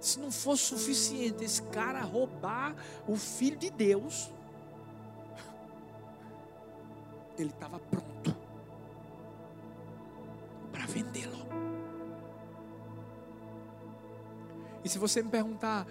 Se 0.00 0.18
não 0.18 0.32
fosse 0.32 0.64
suficiente 0.64 1.44
esse 1.44 1.62
cara 1.64 2.00
roubar 2.00 2.74
o 3.06 3.16
filho 3.16 3.58
de 3.58 3.70
Deus, 3.70 4.32
ele 7.38 7.50
estava 7.50 7.78
pronto 7.78 8.34
para 10.72 10.86
vendê-lo. 10.86 11.46
E 14.82 14.88
se 14.88 14.98
você 14.98 15.22
me 15.22 15.28
perguntar, 15.28 15.86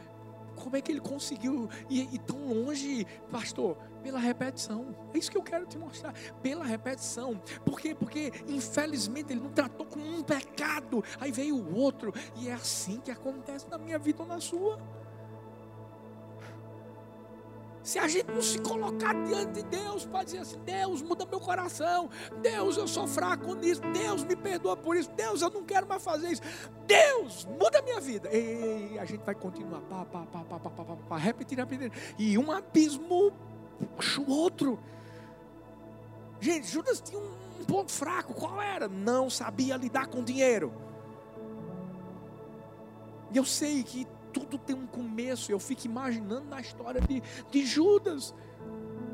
como 0.55 0.75
é 0.75 0.81
que 0.81 0.91
ele 0.91 0.99
conseguiu 0.99 1.69
ir, 1.89 2.13
ir, 2.13 2.19
tão 2.19 2.51
longe, 2.51 3.05
pastor? 3.31 3.77
Pela 4.03 4.19
repetição. 4.19 4.95
É 5.13 5.17
isso 5.17 5.29
que 5.29 5.37
eu 5.37 5.43
quero 5.43 5.65
te 5.65 5.77
mostrar. 5.77 6.13
Pela 6.41 6.63
repetição. 6.63 7.41
Por 7.65 7.79
quê? 7.79 7.93
Porque, 7.93 8.31
infelizmente, 8.47 9.33
ele 9.33 9.41
não 9.41 9.51
tratou 9.51 9.85
com 9.85 9.99
um 9.99 10.23
pecado. 10.23 11.03
Aí 11.19 11.31
veio 11.31 11.55
o 11.55 11.75
outro. 11.75 12.13
E 12.35 12.49
é 12.49 12.53
assim 12.53 12.99
que 12.99 13.11
acontece 13.11 13.67
na 13.69 13.77
minha 13.77 13.99
vida 13.99 14.23
ou 14.23 14.27
na 14.27 14.39
sua. 14.39 14.79
Se 17.89 17.97
a 17.97 18.07
gente 18.07 18.29
não 18.31 18.41
se 18.41 18.59
colocar 18.59 19.13
diante 19.25 19.53
de 19.53 19.63
Deus 19.63 20.05
para 20.05 20.23
dizer 20.23 20.39
assim: 20.39 20.59
Deus, 20.59 21.01
muda 21.01 21.25
meu 21.25 21.39
coração. 21.39 22.07
Deus, 22.41 22.77
eu 22.77 22.87
sou 22.87 23.07
fraco 23.07 23.55
nisso. 23.55 23.81
Deus, 23.93 24.23
me 24.23 24.35
perdoa 24.35 24.77
por 24.77 24.95
isso. 24.95 25.09
Deus, 25.11 25.41
eu 25.41 25.49
não 25.49 25.63
quero 25.63 25.87
mais 25.87 26.03
fazer 26.03 26.29
isso. 26.29 26.41
Deus, 26.85 27.45
muda 27.45 27.81
minha 27.81 27.99
vida. 27.99 28.29
E 28.31 28.99
a 28.99 29.05
gente 29.05 29.23
vai 29.23 29.33
continuar, 29.33 29.81
pá, 29.81 30.05
pá, 30.05 30.25
pá, 30.31 30.43
pá, 30.43 30.59
pá, 30.59 30.69
pá, 30.69 30.85
pá, 30.85 30.95
pá 30.95 31.17
repetir, 31.17 31.57
repetir. 31.57 31.91
E 32.17 32.37
um 32.37 32.51
abismo 32.51 33.33
puxa 33.87 34.21
o 34.21 34.29
outro. 34.29 34.79
Gente, 36.39 36.67
Judas 36.67 37.01
tinha 37.01 37.19
um 37.19 37.65
ponto 37.65 37.91
fraco. 37.91 38.33
Qual 38.33 38.61
era? 38.61 38.87
Não 38.87 39.29
sabia 39.29 39.75
lidar 39.75 40.07
com 40.07 40.23
dinheiro. 40.23 40.73
E 43.31 43.37
eu 43.37 43.45
sei 43.45 43.83
que 43.83 44.07
tudo 44.33 44.57
tem 44.57 44.75
um 44.75 44.87
começo. 44.87 45.51
Eu 45.51 45.59
fico 45.59 45.85
imaginando 45.85 46.47
na 46.47 46.61
história 46.61 47.01
de, 47.01 47.21
de 47.49 47.65
Judas. 47.65 48.33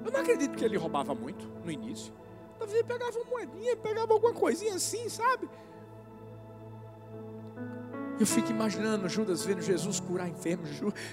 Eu 0.05 0.11
não 0.11 0.19
acredito 0.19 0.55
que 0.55 0.63
ele 0.63 0.77
roubava 0.77 1.15
muito 1.15 1.47
no 1.63 1.71
início. 1.71 2.13
Talvez 2.57 2.79
ele 2.79 2.87
pegava 2.87 3.17
uma 3.17 3.25
moedinha, 3.25 3.75
pegava 3.75 4.13
alguma 4.13 4.33
coisinha 4.33 4.75
assim, 4.75 5.09
sabe? 5.09 5.49
Eu 8.19 8.25
fico 8.25 8.49
imaginando 8.49 9.09
Judas 9.09 9.43
vendo 9.43 9.61
Jesus 9.61 9.99
curar 9.99 10.29
enfermos, 10.29 10.69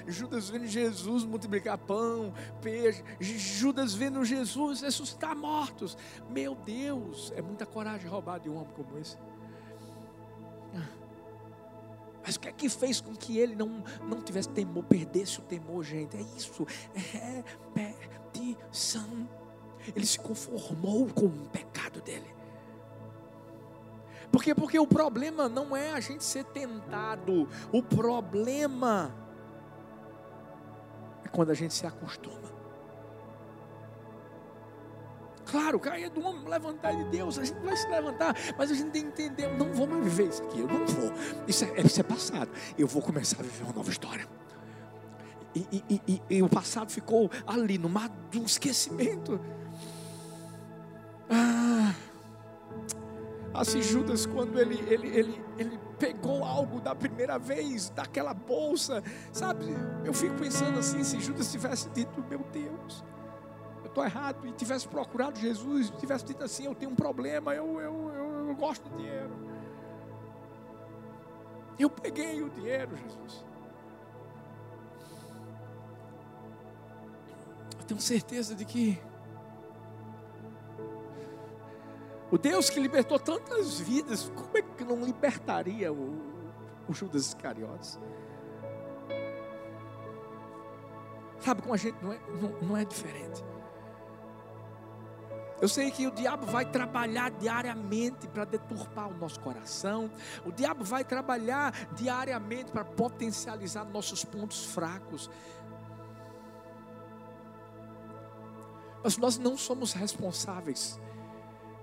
Judas 0.07 0.49
vendo 0.49 0.67
Jesus 0.67 1.25
multiplicar 1.25 1.77
pão, 1.77 2.33
peixe, 2.61 3.03
Judas 3.21 3.93
vendo 3.93 4.25
Jesus 4.25 4.81
ressuscitar 4.83 5.37
mortos. 5.37 5.97
Meu 6.31 6.55
Deus, 6.55 7.33
é 7.35 7.43
muita 7.43 7.67
coragem 7.67 8.09
roubar 8.09 8.39
de 8.39 8.49
um 8.49 8.57
homem 8.57 8.73
como 8.75 8.99
esse. 8.99 9.17
Mas 12.25 12.37
o 12.37 12.41
que 12.41 12.49
é 12.49 12.53
que 12.53 12.69
fez 12.69 13.01
com 13.01 13.15
que 13.15 13.39
ele 13.39 13.57
não, 13.57 13.83
não 14.09 14.21
tivesse 14.21 14.49
temor, 14.51 14.85
perdesse 14.85 15.41
o 15.41 15.43
temor, 15.43 15.83
gente? 15.83 16.17
É 16.17 16.21
isso, 16.37 16.67
é 16.95 17.43
repetição. 17.75 19.29
Ele 19.95 20.07
se 20.07 20.19
conformou 20.19 21.09
com 21.09 21.27
o 21.27 21.49
pecado 21.51 22.01
dele. 22.01 22.42
Por 24.33 24.43
quê? 24.43 24.55
Porque 24.55 24.79
o 24.79 24.87
problema 24.87 25.47
não 25.47 25.77
é 25.77 25.93
a 25.93 26.01
gente 26.01 26.25
ser 26.25 26.45
tentado, 26.47 27.47
o 27.71 27.83
problema 27.83 29.15
é 31.23 31.29
quando 31.29 31.51
a 31.51 31.55
gente 31.55 31.75
se 31.75 31.87
acostuma. 31.87 32.51
Claro, 35.45 35.79
cair 35.79 36.09
do 36.09 36.23
homem, 36.23 36.49
levantar 36.49 36.93
de 36.97 37.05
Deus, 37.11 37.39
a 37.39 37.45
gente 37.45 37.61
vai 37.61 37.77
se 37.77 37.87
levantar, 37.87 38.35
mas 38.57 38.71
a 38.71 38.75
gente 38.75 38.91
tem 38.91 39.03
que 39.03 39.23
entender, 39.23 39.49
não 39.59 39.71
vou 39.71 39.87
mais 39.87 40.03
viver 40.03 40.31
isso 40.31 40.43
aqui, 40.45 40.61
eu 40.61 40.67
não 40.67 40.87
vou. 40.87 41.13
Isso 41.47 41.65
é, 41.67 41.81
isso 41.83 42.01
é 42.01 42.03
passado. 42.03 42.51
Eu 42.79 42.87
vou 42.87 43.03
começar 43.03 43.39
a 43.39 43.43
viver 43.43 43.65
uma 43.65 43.75
nova 43.75 43.91
história. 43.91 44.27
E, 45.55 45.85
e, 45.91 46.01
e, 46.09 46.23
e 46.31 46.43
o 46.43 46.49
passado 46.49 46.91
ficou 46.91 47.31
ali, 47.47 47.77
no 47.77 47.91
mar 47.91 48.09
do 48.31 48.43
esquecimento. 48.45 49.39
Ah, 51.29 51.62
assim 53.55 53.83
Judas, 53.83 54.27
quando 54.27 54.59
ele, 54.59 54.79
ele, 54.89 55.09
ele, 55.09 55.45
ele 55.59 55.81
pegou 55.99 56.45
algo 56.45 56.81
da 56.81 56.95
primeira 56.95 57.39
vez, 57.39 57.91
daquela 57.91 58.35
bolsa, 58.35 59.03
sabe? 59.33 59.67
Eu 60.05 60.13
fico 60.13 60.35
pensando 60.37 60.79
assim, 60.79 61.05
se 61.05 61.21
Judas 61.21 61.51
tivesse 61.51 61.89
dito, 61.91 62.25
meu 62.29 62.41
Deus 62.53 63.05
estou 63.93 64.05
errado, 64.05 64.47
e 64.47 64.53
tivesse 64.53 64.89
procurado 64.89 65.39
Jesus, 65.39 65.91
tivesse 65.99 66.25
dito 66.25 66.43
assim, 66.43 66.65
eu 66.65 66.75
tenho 66.75 66.91
um 66.91 66.97
problema, 66.97 67.55
eu, 67.55 67.81
eu, 67.81 68.11
eu, 68.15 68.49
eu 68.49 68.57
gosto 68.57 68.89
de 68.89 68.97
dinheiro. 68.97 69.31
Eu 71.79 71.91
peguei 71.91 72.43
o 72.43 72.51
dinheiro, 72.51 72.97
Jesus. 72.97 73.45
Eu 77.79 77.85
tenho 77.85 78.01
certeza 78.01 78.55
de 78.55 78.65
que 78.65 78.99
o 82.33 82.39
Deus 82.39 82.71
que 82.71 82.81
libertou 82.81 83.19
tantas 83.19 83.79
vidas, 83.79 84.33
como 84.35 84.57
é 84.57 84.63
que 84.63 84.83
não 84.83 85.05
libertaria 85.05 85.93
o, 85.93 86.19
o 86.89 86.95
Judas 86.95 87.27
Iscariotes? 87.27 88.01
Sabe, 91.41 91.61
com 91.61 91.75
a 91.75 91.77
gente 91.77 92.03
não 92.03 92.11
é, 92.11 92.19
não, 92.41 92.69
não 92.69 92.77
é 92.79 92.87
diferente. 92.87 93.45
Eu 95.61 95.69
sei 95.69 95.91
que 95.91 96.07
o 96.07 96.11
diabo 96.11 96.47
vai 96.47 96.65
trabalhar 96.65 97.31
diariamente 97.33 98.27
para 98.27 98.47
deturpar 98.47 99.11
o 99.11 99.15
nosso 99.15 99.39
coração. 99.39 100.11
O 100.43 100.51
diabo 100.51 100.83
vai 100.85 101.05
trabalhar 101.05 101.75
diariamente 101.93 102.73
para 102.73 102.83
potencializar 102.83 103.85
nossos 103.85 104.25
pontos 104.25 104.65
fracos. 104.65 105.29
Mas 109.05 109.19
nós 109.19 109.37
não 109.37 109.55
somos 109.55 109.93
responsáveis 109.93 110.99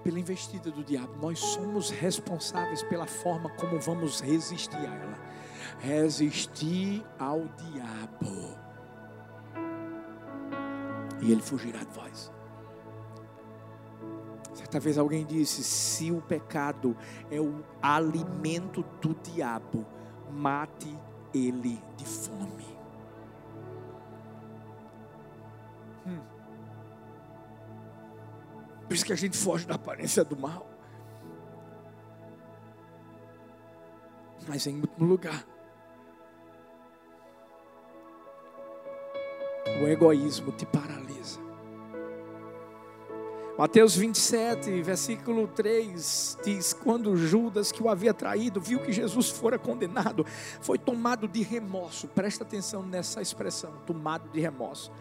pela 0.10 0.19
investida 0.19 0.72
do 0.72 0.84
diabo, 0.84 1.13
nós 1.22 1.38
somos 1.38 1.91
responsáveis 1.91 2.82
pela 2.82 3.06
forma 3.06 3.48
como 3.52 3.80
vamos 3.80 4.22
resistir 4.22 4.76
a 4.78 4.95
ela. 4.95 5.19
Resistir 5.80 7.06
ao 7.19 7.41
diabo, 7.48 8.58
e 11.22 11.32
ele 11.32 11.41
fugirá 11.41 11.84
de 11.84 11.93
vós. 11.93 12.32
Certa 14.56 14.80
vez 14.80 14.98
alguém 14.98 15.24
disse: 15.26 15.63
se 15.63 16.12
o 16.12 16.22
pecado 16.22 16.98
é 17.30 17.39
o 17.39 17.63
alimento 17.80 18.84
do 19.00 19.13
diabo, 19.13 19.86
mate 20.32 20.98
ele 21.34 21.80
de 21.95 22.06
fome. 22.06 22.79
Por 28.89 28.95
isso 28.95 29.06
que 29.06 29.13
a 29.13 29.15
gente 29.15 29.38
foge 29.38 29.67
da 29.67 29.75
aparência 29.75 30.23
do 30.23 30.36
mal. 30.36 30.67
Mas 34.47 34.65
em 34.65 34.82
último 34.82 35.06
lugar, 35.06 35.45
o 39.80 39.88
egoísmo 39.88 40.52
te 40.54 40.65
paralisa. 40.65 41.39
Mateus 43.56 43.95
27, 43.95 44.82
versículo 44.82 45.47
3 45.49 46.39
diz: 46.43 46.73
Quando 46.73 47.15
Judas, 47.15 47.71
que 47.71 47.84
o 47.84 47.89
havia 47.89 48.12
traído, 48.12 48.60
viu 48.60 48.80
que 48.80 48.91
Jesus 48.91 49.30
fora 49.30 49.60
condenado, 49.60 50.25
foi 50.62 50.80
tomado 50.80 51.28
de 51.28 51.43
remorso. 51.43 52.08
Presta 52.08 52.43
atenção 52.43 52.82
nessa 52.82 53.21
expressão: 53.21 53.71
tomado 53.86 54.32
de 54.32 54.39
remorso 54.39 54.91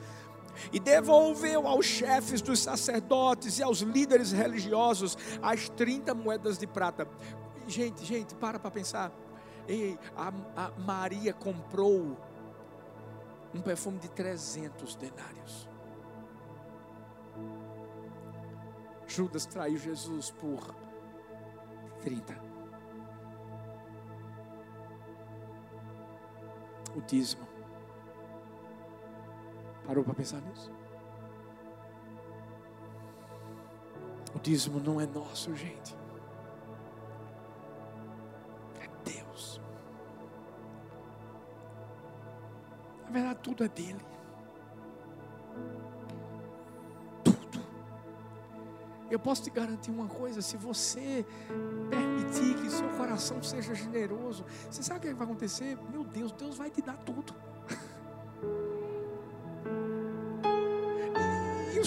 e 0.73 0.79
devolveu 0.79 1.66
aos 1.66 1.87
chefes 1.87 2.40
dos 2.40 2.61
sacerdotes 2.61 3.59
e 3.59 3.62
aos 3.62 3.81
líderes 3.81 4.33
religiosos 4.33 5.16
as 5.42 5.68
30 5.68 6.14
moedas 6.14 6.59
de 6.59 6.66
prata. 6.66 7.09
Gente, 7.66 8.05
gente, 8.05 8.35
para 8.35 8.59
para 8.59 8.71
pensar. 8.71 9.12
Ei, 9.66 9.99
a, 10.16 10.33
a 10.57 10.71
Maria 10.79 11.35
comprou 11.35 12.16
um 13.55 13.61
perfume 13.61 13.99
de 13.99 14.09
300 14.09 14.97
denários. 14.97 15.68
Judas 19.07 19.47
traiu 19.47 19.79
Jesus 19.79 20.31
por 20.31 20.75
30. 22.03 22.35
O 26.94 27.01
dízimo. 27.03 27.48
Parou 29.88 30.05
para 30.05 30.12
pensar 30.12 30.42
nisso? 30.42 30.70
O 34.35 34.38
dízimo 34.38 34.79
não 34.81 35.01
é 35.01 35.07
nosso, 35.07 35.57
gente. 35.57 35.96
É 38.79 38.87
Deus. 39.03 39.59
Na 43.07 43.11
verdade, 43.11 43.38
tudo 43.42 43.64
é 43.64 43.68
dele. 43.68 44.05
Tudo. 47.24 47.64
Eu 49.11 49.18
posso 49.18 49.42
te 49.42 49.48
garantir 49.48 49.90
uma 49.90 50.07
coisa: 50.07 50.42
se 50.42 50.59
você 50.59 51.24
permitir 51.88 52.61
que 52.61 52.68
seu 52.70 52.90
coração 52.90 53.42
seja 53.42 53.74
generoso, 53.74 54.44
você 54.70 54.83
sabe 54.83 54.98
o 54.98 55.03
que 55.09 55.14
vai 55.14 55.27
acontecer? 55.27 55.79
Meu 55.90 56.05
Deus, 56.05 56.31
Deus 56.33 56.59
vai 56.59 56.70
te 56.70 56.83
dar 56.83 56.98
tudo. 56.98 57.35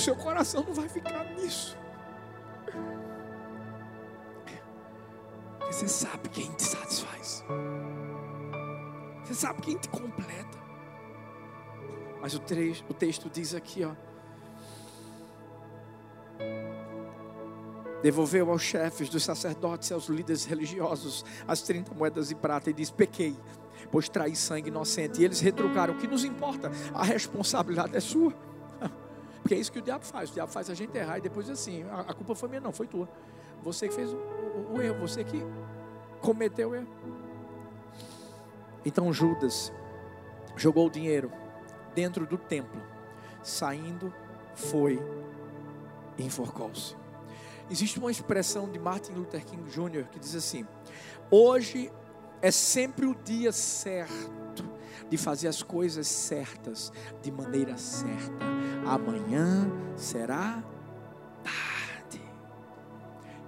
Seu 0.01 0.15
coração 0.15 0.63
não 0.63 0.73
vai 0.73 0.89
ficar 0.89 1.23
nisso. 1.35 1.77
Você 5.67 5.87
sabe 5.87 6.27
quem 6.29 6.51
te 6.51 6.63
satisfaz. 6.63 7.45
Você 9.23 9.33
sabe 9.33 9.61
quem 9.61 9.77
te 9.77 9.87
completa. 9.87 10.59
Mas 12.19 12.33
o, 12.35 12.39
trecho, 12.39 12.83
o 12.89 12.93
texto 12.93 13.29
diz 13.29 13.55
aqui, 13.55 13.83
ó. 13.83 13.91
Devolveu 18.01 18.51
aos 18.51 18.63
chefes 18.63 19.09
dos 19.09 19.23
sacerdotes 19.23 19.89
e 19.91 19.93
aos 19.93 20.07
líderes 20.07 20.43
religiosos 20.45 21.23
as 21.47 21.61
30 21.61 21.93
moedas 21.93 22.29
de 22.29 22.35
prata 22.35 22.69
e 22.69 22.73
diz: 22.73 22.89
Pequei, 22.89 23.37
pois 23.91 24.09
traí 24.09 24.35
sangue 24.35 24.69
inocente. 24.69 25.21
E 25.21 25.25
eles 25.25 25.39
retrucaram: 25.39 25.93
O 25.93 25.97
que 25.97 26.07
nos 26.07 26.23
importa? 26.23 26.71
A 26.93 27.03
responsabilidade 27.03 27.95
é 27.95 27.99
sua. 27.99 28.33
Porque 29.41 29.55
é 29.55 29.57
isso 29.57 29.71
que 29.71 29.79
o 29.79 29.81
diabo 29.81 30.05
faz. 30.05 30.29
O 30.29 30.33
diabo 30.33 30.51
faz 30.51 30.69
a 30.69 30.73
gente 30.73 30.95
errar 30.97 31.17
e 31.17 31.21
depois 31.21 31.49
assim, 31.49 31.83
a, 31.83 32.01
a 32.01 32.13
culpa 32.13 32.35
foi 32.35 32.49
minha, 32.49 32.61
não, 32.61 32.71
foi 32.71 32.87
tua. 32.87 33.09
Você 33.63 33.87
que 33.87 33.93
fez 33.93 34.11
o, 34.11 34.15
o, 34.15 34.75
o 34.75 34.81
erro, 34.81 34.99
você 34.99 35.23
que 35.23 35.43
cometeu 36.19 36.69
o 36.69 36.75
erro. 36.75 36.87
Então 38.85 39.11
Judas 39.13 39.71
jogou 40.55 40.87
o 40.87 40.89
dinheiro 40.89 41.31
dentro 41.93 42.25
do 42.25 42.37
templo, 42.37 42.81
saindo, 43.43 44.13
foi 44.55 44.99
e 46.17 46.23
enforcou-se. 46.23 46.95
Existe 47.69 47.99
uma 47.99 48.11
expressão 48.11 48.69
de 48.69 48.77
Martin 48.77 49.13
Luther 49.13 49.45
King 49.45 49.63
Jr. 49.69 50.09
que 50.09 50.19
diz 50.19 50.35
assim: 50.35 50.67
Hoje 51.29 51.91
é 52.41 52.51
sempre 52.51 53.05
o 53.05 53.15
dia 53.15 53.51
certo 53.51 54.69
de 55.09 55.17
fazer 55.17 55.47
as 55.47 55.61
coisas 55.61 56.07
certas, 56.07 56.91
de 57.21 57.31
maneira 57.31 57.77
certa. 57.77 58.45
Amanhã 58.85 59.69
será 59.95 60.63
tarde. 61.43 62.21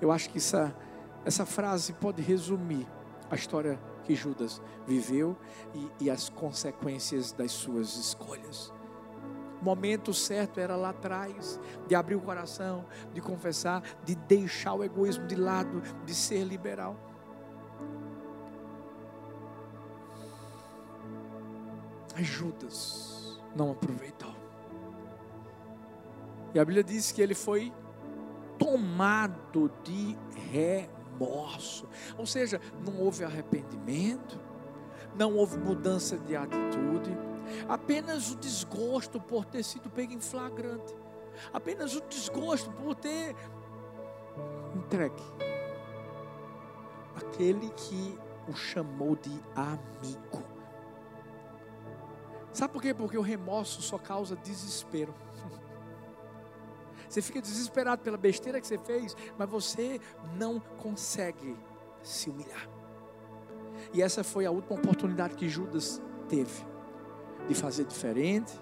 Eu 0.01 0.11
acho 0.11 0.29
que 0.29 0.37
essa, 0.37 0.75
essa 1.25 1.45
frase 1.45 1.93
pode 1.93 2.21
resumir 2.21 2.87
a 3.29 3.35
história 3.35 3.79
que 4.03 4.15
Judas 4.15 4.61
viveu 4.85 5.37
e, 5.73 6.05
e 6.05 6.09
as 6.09 6.29
consequências 6.29 7.31
das 7.31 7.51
suas 7.51 7.95
escolhas. 7.95 8.71
O 9.61 9.63
momento 9.63 10.13
certo 10.13 10.59
era 10.59 10.75
lá 10.75 10.89
atrás, 10.89 11.59
de 11.87 11.95
abrir 11.95 12.15
o 12.15 12.21
coração, 12.21 12.85
de 13.13 13.21
confessar, 13.21 13.81
de 14.03 14.13
deixar 14.13 14.73
o 14.73 14.83
egoísmo 14.83 15.25
de 15.25 15.35
lado, 15.35 15.81
de 16.05 16.13
ser 16.13 16.43
liberal. 16.43 16.97
Judas 22.17 23.41
não 23.55 23.71
aproveitou. 23.71 24.42
E 26.53 26.59
a 26.59 26.65
Bíblia 26.65 26.83
diz 26.83 27.11
que 27.11 27.21
ele 27.21 27.33
foi 27.33 27.73
tomado 28.57 29.71
de 29.83 30.17
remorso. 30.51 31.87
Ou 32.17 32.25
seja, 32.25 32.61
não 32.85 32.99
houve 32.99 33.23
arrependimento, 33.23 34.39
não 35.15 35.35
houve 35.35 35.57
mudança 35.57 36.17
de 36.17 36.35
atitude, 36.35 37.17
apenas 37.67 38.31
o 38.31 38.35
desgosto 38.37 39.19
por 39.19 39.45
ter 39.45 39.63
sido 39.63 39.89
pego 39.89 40.13
em 40.13 40.19
flagrante, 40.19 40.93
apenas 41.51 41.95
o 41.95 42.01
desgosto 42.01 42.71
por 42.71 42.95
ter 42.95 43.35
entregue 44.75 45.23
aquele 47.15 47.69
que 47.71 48.17
o 48.47 48.53
chamou 48.53 49.15
de 49.15 49.31
amigo. 49.55 50.43
Sabe 52.51 52.73
por 52.73 52.81
quê? 52.81 52.93
Porque 52.93 53.17
o 53.17 53.21
remorso 53.21 53.81
só 53.81 53.97
causa 53.97 54.35
desespero. 54.35 55.13
Você 57.13 57.21
fica 57.21 57.39
desesperado 57.39 58.01
pela 58.01 58.17
besteira 58.17 58.59
que 58.59 58.65
você 58.65 58.79
fez, 58.79 59.15
mas 59.37 59.47
você 59.47 60.01
não 60.35 60.59
consegue 60.59 61.55
se 62.01 62.27
humilhar. 62.27 62.67
E 63.93 64.01
essa 64.01 64.23
foi 64.23 64.47
a 64.47 64.51
última 64.51 64.79
oportunidade 64.79 65.35
que 65.35 65.47
Judas 65.47 66.01
teve 66.27 66.65
de 67.47 67.53
fazer 67.53 67.85
diferente, 67.85 68.59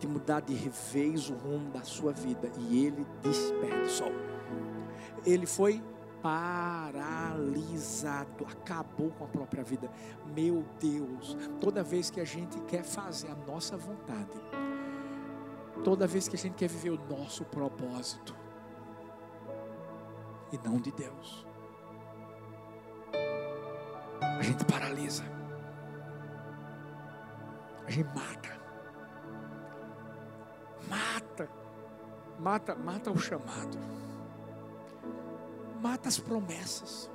de 0.00 0.08
mudar 0.08 0.40
de 0.40 0.54
revés 0.54 1.30
o 1.30 1.34
rumo 1.34 1.70
da 1.70 1.84
sua 1.84 2.12
vida. 2.12 2.50
E 2.58 2.84
ele 2.84 3.06
desperdiçou. 3.22 4.10
Ele 5.24 5.46
foi 5.46 5.80
paralisado, 6.20 7.14
acabou 8.44 9.12
com 9.12 9.22
a 9.24 9.28
própria 9.28 9.62
vida. 9.62 9.88
Meu 10.34 10.64
Deus, 10.80 11.36
toda 11.60 11.84
vez 11.84 12.10
que 12.10 12.18
a 12.20 12.24
gente 12.24 12.58
quer 12.62 12.82
fazer 12.82 13.28
a 13.28 13.36
nossa 13.46 13.76
vontade, 13.76 14.32
toda 15.82 16.06
vez 16.06 16.28
que 16.28 16.36
a 16.36 16.38
gente 16.38 16.54
quer 16.54 16.68
viver 16.68 16.90
o 16.90 17.08
nosso 17.08 17.44
propósito 17.44 18.34
e 20.52 20.58
não 20.58 20.76
de 20.76 20.92
Deus, 20.92 21.46
a 24.20 24.42
gente 24.42 24.64
paralisa, 24.64 25.24
a 27.86 27.90
gente 27.90 28.08
mata, 28.14 28.60
mata, 30.88 31.48
mata, 32.38 32.74
mata 32.74 33.10
o 33.10 33.18
chamado, 33.18 33.78
mata 35.80 36.08
as 36.08 36.18
promessas, 36.18 37.10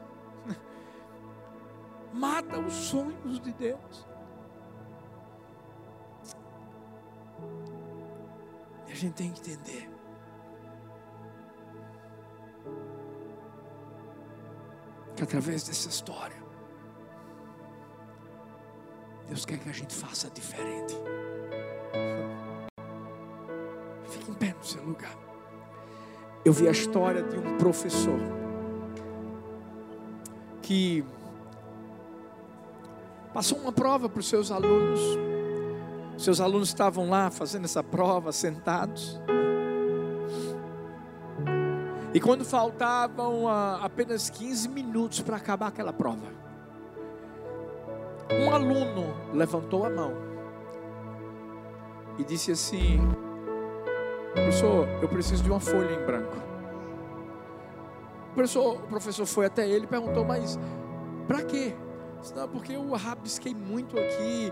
mata 2.13 2.59
os 2.59 2.73
sonhos 2.73 3.39
de 3.39 3.53
Deus. 3.53 4.16
A 8.97 8.99
gente 8.99 9.13
tem 9.13 9.31
que 9.31 9.39
entender. 9.39 9.89
Que 15.15 15.23
através 15.23 15.63
dessa 15.63 15.87
história, 15.87 16.35
Deus 19.27 19.45
quer 19.45 19.59
que 19.59 19.69
a 19.69 19.73
gente 19.73 19.93
faça 19.93 20.29
diferente. 20.31 20.95
Fique 24.09 24.31
em 24.31 24.33
pé 24.33 24.53
no 24.53 24.63
seu 24.63 24.83
lugar. 24.83 25.15
Eu 26.43 26.53
vi 26.53 26.67
a 26.67 26.71
história 26.71 27.21
de 27.21 27.37
um 27.37 27.57
professor 27.57 28.19
que 30.63 31.05
passou 33.31 33.59
uma 33.59 33.71
prova 33.71 34.09
para 34.09 34.19
os 34.19 34.27
seus 34.27 34.49
alunos. 34.49 35.36
Seus 36.17 36.41
alunos 36.41 36.69
estavam 36.69 37.09
lá 37.09 37.29
fazendo 37.29 37.65
essa 37.65 37.83
prova, 37.83 38.31
sentados. 38.31 39.21
E 42.13 42.19
quando 42.19 42.43
faltavam 42.43 43.47
ah, 43.47 43.79
apenas 43.83 44.29
15 44.29 44.67
minutos 44.69 45.21
para 45.21 45.37
acabar 45.37 45.67
aquela 45.67 45.93
prova, 45.93 46.25
um 48.31 48.51
aluno 48.51 49.13
levantou 49.31 49.85
a 49.85 49.89
mão 49.89 50.13
e 52.17 52.23
disse 52.23 52.51
assim: 52.51 52.99
Professor, 54.33 54.87
eu 55.01 55.07
preciso 55.07 55.43
de 55.43 55.49
uma 55.51 55.59
folha 55.59 55.93
em 55.93 56.05
branco. 56.05 56.35
O 58.31 58.33
professor, 58.33 58.75
o 58.75 58.87
professor 58.87 59.25
foi 59.27 59.45
até 59.45 59.67
ele 59.69 59.85
e 59.85 59.87
perguntou: 59.87 60.25
Mas 60.25 60.57
para 61.27 61.43
quê? 61.43 61.75
Porque 62.51 62.73
eu 62.73 62.91
rabisquei 62.93 63.53
muito 63.53 63.97
aqui 63.97 64.51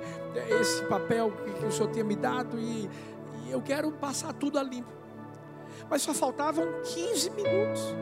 esse 0.59 0.84
papel 0.86 1.32
que 1.59 1.66
o 1.66 1.72
senhor 1.72 1.91
tinha 1.91 2.03
me 2.03 2.16
dado 2.16 2.59
e, 2.59 2.89
e 3.45 3.51
eu 3.51 3.61
quero 3.61 3.91
passar 3.91 4.34
tudo 4.34 4.59
a 4.59 4.63
limpo. 4.63 4.91
Mas 5.89 6.01
só 6.01 6.13
faltavam 6.13 6.66
15 6.84 7.30
minutos. 7.32 7.95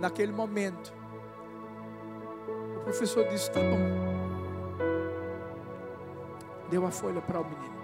Naquele 0.00 0.32
momento, 0.32 0.92
o 2.76 2.80
professor 2.80 3.26
disse: 3.28 3.50
Tá 3.50 3.60
bom. 3.60 4.06
Deu 6.68 6.84
a 6.84 6.90
folha 6.90 7.22
para 7.22 7.40
o 7.40 7.44
menino. 7.44 7.76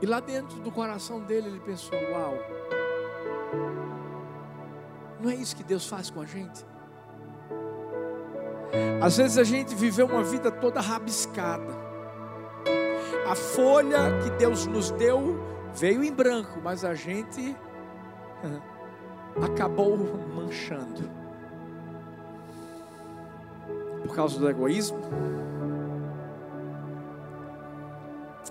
E 0.00 0.06
lá 0.06 0.20
dentro 0.20 0.60
do 0.60 0.70
coração 0.70 1.20
dele, 1.20 1.48
ele 1.48 1.60
pensou: 1.60 1.98
Uau, 2.12 2.34
não 5.20 5.30
é 5.30 5.34
isso 5.34 5.56
que 5.56 5.64
Deus 5.64 5.86
faz 5.86 6.10
com 6.10 6.20
a 6.20 6.26
gente? 6.26 6.64
Às 9.00 9.16
vezes 9.16 9.38
a 9.38 9.44
gente 9.44 9.74
viveu 9.74 10.06
uma 10.06 10.22
vida 10.22 10.50
toda 10.50 10.80
rabiscada. 10.80 11.88
A 13.26 13.34
folha 13.34 14.18
que 14.22 14.30
Deus 14.30 14.66
nos 14.66 14.90
deu 14.92 15.38
veio 15.74 16.02
em 16.02 16.12
branco, 16.12 16.60
mas 16.62 16.84
a 16.84 16.94
gente 16.94 17.56
acabou 19.42 19.96
manchando. 20.34 21.10
Por 24.02 24.14
causa 24.14 24.38
do 24.38 24.48
egoísmo. 24.48 24.98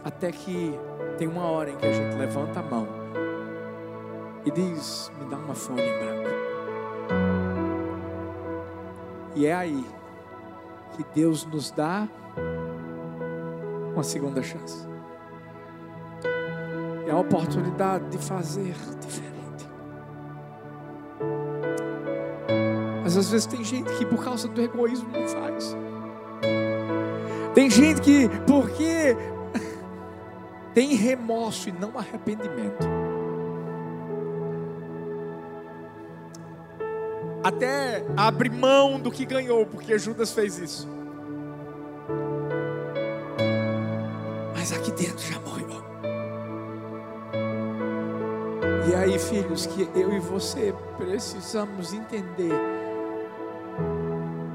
Até 0.04 0.32
que 0.32 0.80
tem 1.18 1.28
uma 1.28 1.44
hora 1.44 1.72
em 1.72 1.76
que 1.76 1.86
a 1.86 1.92
gente 1.92 2.16
levanta 2.16 2.60
a 2.60 2.64
mão 2.64 2.88
e 4.46 4.52
diz: 4.52 5.12
Me 5.20 5.26
dá 5.30 5.38
uma 5.38 5.56
folha 5.56 5.82
em 5.82 6.00
branco. 6.00 6.17
E 9.38 9.46
é 9.46 9.54
aí 9.54 9.86
que 10.96 11.06
Deus 11.14 11.46
nos 11.46 11.70
dá 11.70 12.08
uma 13.94 14.02
segunda 14.02 14.42
chance. 14.42 14.88
É 17.06 17.12
a 17.12 17.18
oportunidade 17.18 18.10
de 18.10 18.18
fazer 18.18 18.74
diferente. 19.00 19.70
Mas 23.04 23.16
às 23.16 23.30
vezes 23.30 23.46
tem 23.46 23.64
gente 23.64 23.94
que 24.00 24.08
por 24.08 24.24
causa 24.24 24.48
do 24.48 24.60
egoísmo 24.60 25.08
não 25.12 25.28
faz. 25.28 25.78
Tem 27.54 27.70
gente 27.70 28.02
que 28.02 28.28
porque 28.48 29.16
tem 30.74 30.96
remorso 30.96 31.70
e 31.70 31.72
não 31.74 31.96
arrependimento. 31.96 32.88
Até 37.44 38.04
abre 38.16 38.50
mão 38.50 39.00
do 39.00 39.12
que 39.12 39.26
ganhou, 39.26 39.66
porque 39.66 39.98
Judas 39.98 40.32
fez 40.32 40.58
isso. 40.58 40.88
Mas 44.56 44.72
aqui 44.72 44.92
dentro 44.92 45.20
já 45.20 45.40
morreu. 45.40 45.68
E 48.90 48.96
aí, 48.96 49.20
filhos, 49.20 49.66
que 49.66 49.88
eu 49.96 50.14
e 50.14 50.20
você 50.20 50.74
precisamos 50.98 51.94
entender 51.94 52.54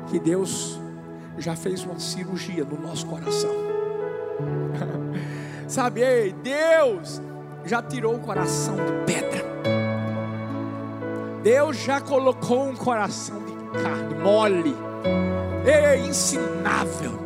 que 0.09 0.19
Deus 0.19 0.81
já 1.39 1.57
fez 1.57 1.85
uma 1.85 1.99
cirurgia 1.99 2.65
no 2.65 2.79
nosso 2.81 3.07
coração. 3.07 3.51
Sabe, 5.69 6.03
ei, 6.03 6.33
Deus 6.33 7.21
já 7.65 7.83
tirou 7.83 8.17
o 8.17 8.21
coração 8.21 8.77
de 8.77 9.13
pedra. 9.13 9.52
Deus 11.43 11.77
já 11.77 12.01
colocou 12.01 12.69
um 12.69 12.77
coração 12.77 13.43
de 13.45 13.53
carne 13.83 14.15
mole, 14.15 14.77
é 15.67 15.99
ensinável, 15.99 17.19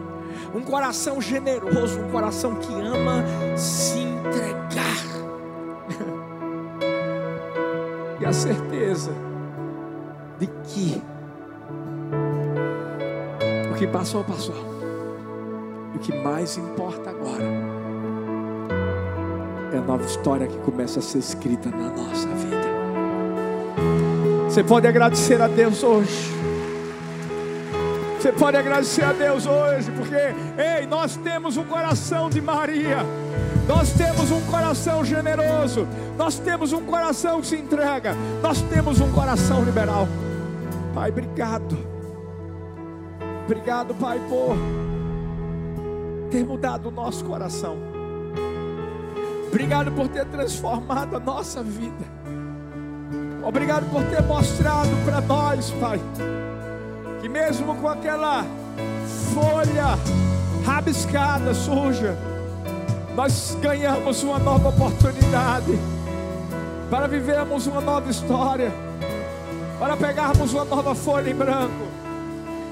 um 0.54 0.62
coração 0.62 1.20
generoso, 1.20 2.00
um 2.00 2.10
coração 2.10 2.54
que 2.54 2.72
ama 2.72 3.22
se 3.56 3.98
entregar. 3.98 5.04
e 8.18 8.24
a 8.24 8.32
certeza 8.32 9.12
de 10.38 10.46
que 10.46 11.02
o 13.70 13.74
que 13.76 13.86
passou, 13.86 14.24
passou. 14.24 14.56
E 15.92 15.98
o 15.98 16.00
que 16.00 16.16
mais 16.22 16.56
importa 16.56 17.10
agora 17.10 17.44
é 19.74 19.78
a 19.78 19.82
nova 19.82 20.04
história 20.04 20.46
que 20.46 20.56
começa 20.60 21.00
a 21.00 21.02
ser 21.02 21.18
escrita 21.18 21.68
na 21.68 21.90
nossa 21.90 22.28
vida. 22.28 22.65
Você 24.56 24.64
pode 24.64 24.86
agradecer 24.86 25.38
a 25.42 25.48
Deus 25.48 25.82
hoje. 25.82 26.32
Você 28.18 28.32
pode 28.32 28.56
agradecer 28.56 29.04
a 29.04 29.12
Deus 29.12 29.44
hoje, 29.44 29.90
porque, 29.90 30.14
ei, 30.16 30.86
nós 30.86 31.14
temos 31.14 31.58
um 31.58 31.64
coração 31.64 32.30
de 32.30 32.40
Maria, 32.40 33.00
nós 33.68 33.92
temos 33.92 34.30
um 34.30 34.40
coração 34.46 35.04
generoso, 35.04 35.86
nós 36.16 36.38
temos 36.38 36.72
um 36.72 36.82
coração 36.86 37.42
que 37.42 37.48
se 37.48 37.56
entrega, 37.56 38.14
nós 38.40 38.62
temos 38.62 38.98
um 38.98 39.12
coração 39.12 39.62
liberal. 39.62 40.08
Pai, 40.94 41.10
obrigado, 41.10 41.76
obrigado, 43.44 43.94
Pai, 43.96 44.18
por 44.26 44.56
ter 46.30 46.46
mudado 46.46 46.88
o 46.88 46.90
nosso 46.90 47.22
coração, 47.26 47.76
obrigado 49.48 49.92
por 49.92 50.08
ter 50.08 50.24
transformado 50.24 51.14
a 51.14 51.20
nossa 51.20 51.62
vida. 51.62 52.15
Obrigado 53.46 53.88
por 53.92 54.02
ter 54.06 54.20
mostrado 54.22 54.90
para 55.04 55.20
nós, 55.20 55.70
Pai, 55.80 56.00
que 57.20 57.28
mesmo 57.28 57.76
com 57.76 57.88
aquela 57.88 58.44
folha 59.32 59.96
rabiscada, 60.64 61.54
suja, 61.54 62.16
nós 63.14 63.56
ganhamos 63.62 64.24
uma 64.24 64.40
nova 64.40 64.70
oportunidade 64.70 65.78
para 66.90 67.06
vivermos 67.06 67.68
uma 67.68 67.80
nova 67.80 68.10
história, 68.10 68.72
para 69.78 69.96
pegarmos 69.96 70.52
uma 70.52 70.64
nova 70.64 70.92
folha 70.92 71.30
em 71.30 71.34
branco 71.34 71.86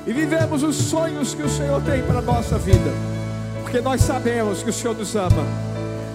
e 0.09 0.13
vivermos 0.13 0.65
os 0.65 0.75
sonhos 0.75 1.35
que 1.35 1.43
o 1.45 1.49
Senhor 1.49 1.81
tem 1.83 2.03
para 2.03 2.19
a 2.19 2.23
nossa 2.23 2.59
vida, 2.59 2.91
porque 3.63 3.81
nós 3.81 4.01
sabemos 4.01 4.61
que 4.65 4.71
o 4.71 4.73
Senhor 4.73 4.97
nos 4.97 5.15
ama, 5.15 5.45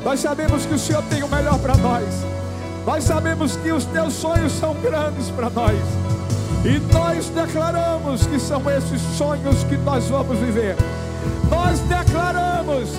nós 0.04 0.20
sabemos 0.20 0.66
que 0.66 0.74
o 0.74 0.80
Senhor 0.80 1.02
tem 1.04 1.24
o 1.24 1.30
melhor 1.30 1.58
para 1.60 1.78
nós. 1.78 2.39
Nós 2.86 3.04
sabemos 3.04 3.56
que 3.58 3.72
os 3.72 3.86
teus 3.86 4.14
sonhos 4.14 4.52
são 4.54 4.74
grandes 4.76 5.30
para 5.30 5.50
nós. 5.50 5.80
E 6.66 6.80
nós 6.94 7.30
declaramos 7.30 8.26
que 8.28 8.40
são 8.40 8.62
esses 8.70 9.02
sonhos 9.18 9.64
que 9.64 9.78
nós 9.78 10.06
vamos 10.08 10.38
viver. 10.40 10.76
Nós 11.50 11.80
declaramos 11.80 12.90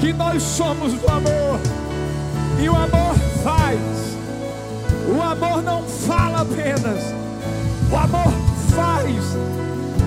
que 0.00 0.12
nós 0.12 0.42
somos 0.42 0.92
do 0.94 1.08
amor. 1.08 1.60
E 2.60 2.68
o 2.68 2.74
amor 2.74 3.14
faz. 3.42 3.80
O 5.08 5.22
amor 5.22 5.62
não 5.62 5.82
fala 5.82 6.42
apenas. 6.42 7.02
O 7.90 7.96
amor 7.96 8.32
faz 8.74 9.36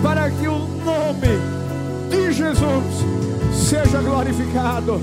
para 0.01 0.29
que 0.29 0.47
o 0.47 0.59
nome 0.85 1.39
de 2.09 2.31
Jesus 2.31 2.83
seja 3.53 4.01
glorificado. 4.01 5.01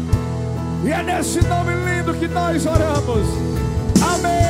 E 0.84 0.90
é 0.90 1.02
nesse 1.02 1.44
nome 1.46 1.72
lindo 1.84 2.14
que 2.14 2.28
nós 2.28 2.64
oramos. 2.66 3.59
Amém. 4.02 4.49